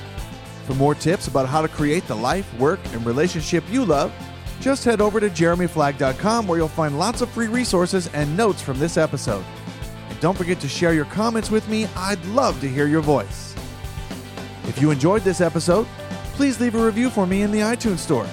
For 0.65 0.75
more 0.75 0.95
tips 0.95 1.27
about 1.27 1.49
how 1.49 1.61
to 1.61 1.67
create 1.67 2.07
the 2.07 2.15
life, 2.15 2.51
work, 2.57 2.79
and 2.93 3.05
relationship 3.05 3.65
you 3.69 3.83
love, 3.83 4.13
just 4.61 4.85
head 4.85 5.01
over 5.01 5.19
to 5.19 5.29
jeremyflagg.com 5.29 6.47
where 6.47 6.57
you'll 6.57 6.69
find 6.69 6.97
lots 6.97 7.19
of 7.19 7.29
free 7.29 7.47
resources 7.47 8.07
and 8.13 8.35
notes 8.37 8.61
from 8.61 8.79
this 8.79 8.95
episode. 8.95 9.43
Don't 10.23 10.37
forget 10.37 10.61
to 10.61 10.69
share 10.69 10.93
your 10.93 11.03
comments 11.03 11.51
with 11.51 11.67
me. 11.67 11.85
I'd 11.97 12.23
love 12.27 12.61
to 12.61 12.69
hear 12.69 12.87
your 12.87 13.01
voice. 13.01 13.53
If 14.69 14.81
you 14.81 14.89
enjoyed 14.89 15.23
this 15.23 15.41
episode, 15.41 15.85
please 16.35 16.61
leave 16.61 16.75
a 16.75 16.85
review 16.85 17.09
for 17.09 17.27
me 17.27 17.41
in 17.41 17.51
the 17.51 17.59
iTunes 17.59 17.97
Store. 17.97 18.25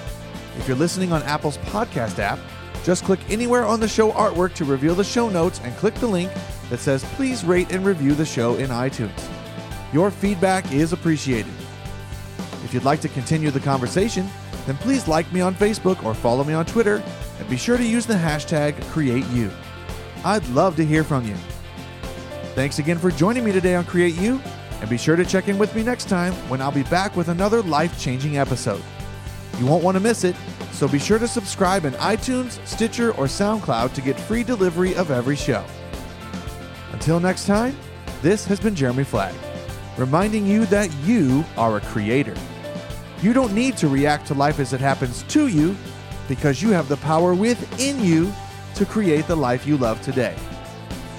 If 0.57 0.69
you're 0.69 0.77
listening 0.77 1.11
on 1.11 1.21
Apple's 1.23 1.57
podcast 1.57 2.17
app, 2.19 2.39
just 2.85 3.03
click 3.03 3.19
anywhere 3.29 3.65
on 3.65 3.81
the 3.81 3.89
show 3.89 4.13
artwork 4.13 4.53
to 4.53 4.63
reveal 4.63 4.95
the 4.95 5.03
show 5.03 5.27
notes 5.27 5.59
and 5.65 5.75
click 5.75 5.93
the 5.95 6.07
link 6.07 6.31
that 6.69 6.79
says 6.79 7.03
please 7.15 7.43
rate 7.43 7.73
and 7.73 7.85
review 7.85 8.13
the 8.13 8.25
show 8.25 8.55
in 8.55 8.69
iTunes. 8.69 9.27
Your 9.91 10.11
feedback 10.11 10.71
is 10.71 10.93
appreciated. 10.93 11.51
If 12.63 12.73
you'd 12.73 12.85
like 12.85 13.01
to 13.01 13.09
continue 13.09 13.51
the 13.51 13.59
conversation, 13.59 14.29
then 14.65 14.77
please 14.77 15.09
like 15.09 15.29
me 15.33 15.41
on 15.41 15.55
Facebook 15.55 16.05
or 16.05 16.13
follow 16.13 16.45
me 16.45 16.53
on 16.53 16.65
Twitter 16.65 17.03
and 17.37 17.49
be 17.49 17.57
sure 17.57 17.75
to 17.75 17.83
use 17.83 18.05
the 18.05 18.13
hashtag 18.13 18.75
CreateYou. 18.93 19.51
I'd 20.23 20.47
love 20.51 20.77
to 20.77 20.85
hear 20.85 21.03
from 21.03 21.27
you. 21.27 21.35
Thanks 22.53 22.79
again 22.79 22.99
for 22.99 23.11
joining 23.11 23.45
me 23.45 23.53
today 23.53 23.75
on 23.75 23.85
Create 23.85 24.15
You, 24.15 24.41
and 24.81 24.89
be 24.89 24.97
sure 24.97 25.15
to 25.15 25.23
check 25.23 25.47
in 25.47 25.57
with 25.57 25.73
me 25.73 25.83
next 25.83 26.09
time 26.09 26.33
when 26.49 26.61
I'll 26.61 26.69
be 26.69 26.83
back 26.83 27.15
with 27.15 27.29
another 27.29 27.61
life 27.61 27.97
changing 27.97 28.37
episode. 28.37 28.83
You 29.57 29.65
won't 29.65 29.85
want 29.85 29.95
to 29.95 30.01
miss 30.01 30.25
it, 30.25 30.35
so 30.73 30.85
be 30.85 30.99
sure 30.99 31.17
to 31.17 31.29
subscribe 31.29 31.85
in 31.85 31.93
iTunes, 31.93 32.59
Stitcher, 32.67 33.11
or 33.11 33.25
SoundCloud 33.25 33.93
to 33.93 34.01
get 34.01 34.19
free 34.19 34.43
delivery 34.43 34.93
of 34.95 35.11
every 35.11 35.37
show. 35.37 35.63
Until 36.91 37.21
next 37.21 37.45
time, 37.45 37.77
this 38.21 38.45
has 38.47 38.59
been 38.59 38.75
Jeremy 38.75 39.05
Flagg 39.05 39.33
reminding 39.97 40.45
you 40.45 40.65
that 40.65 40.91
you 41.05 41.45
are 41.57 41.77
a 41.77 41.81
creator. 41.81 42.35
You 43.21 43.31
don't 43.31 43.53
need 43.53 43.77
to 43.77 43.87
react 43.87 44.27
to 44.27 44.33
life 44.33 44.59
as 44.59 44.73
it 44.73 44.81
happens 44.81 45.23
to 45.23 45.47
you 45.47 45.75
because 46.27 46.61
you 46.61 46.71
have 46.71 46.89
the 46.89 46.97
power 46.97 47.33
within 47.33 48.03
you 48.03 48.33
to 48.75 48.85
create 48.85 49.27
the 49.27 49.35
life 49.35 49.65
you 49.65 49.77
love 49.77 50.01
today. 50.01 50.35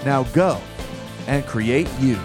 Now 0.04 0.24
go 0.24 0.60
and 1.26 1.46
create 1.46 1.88
you. 2.00 2.18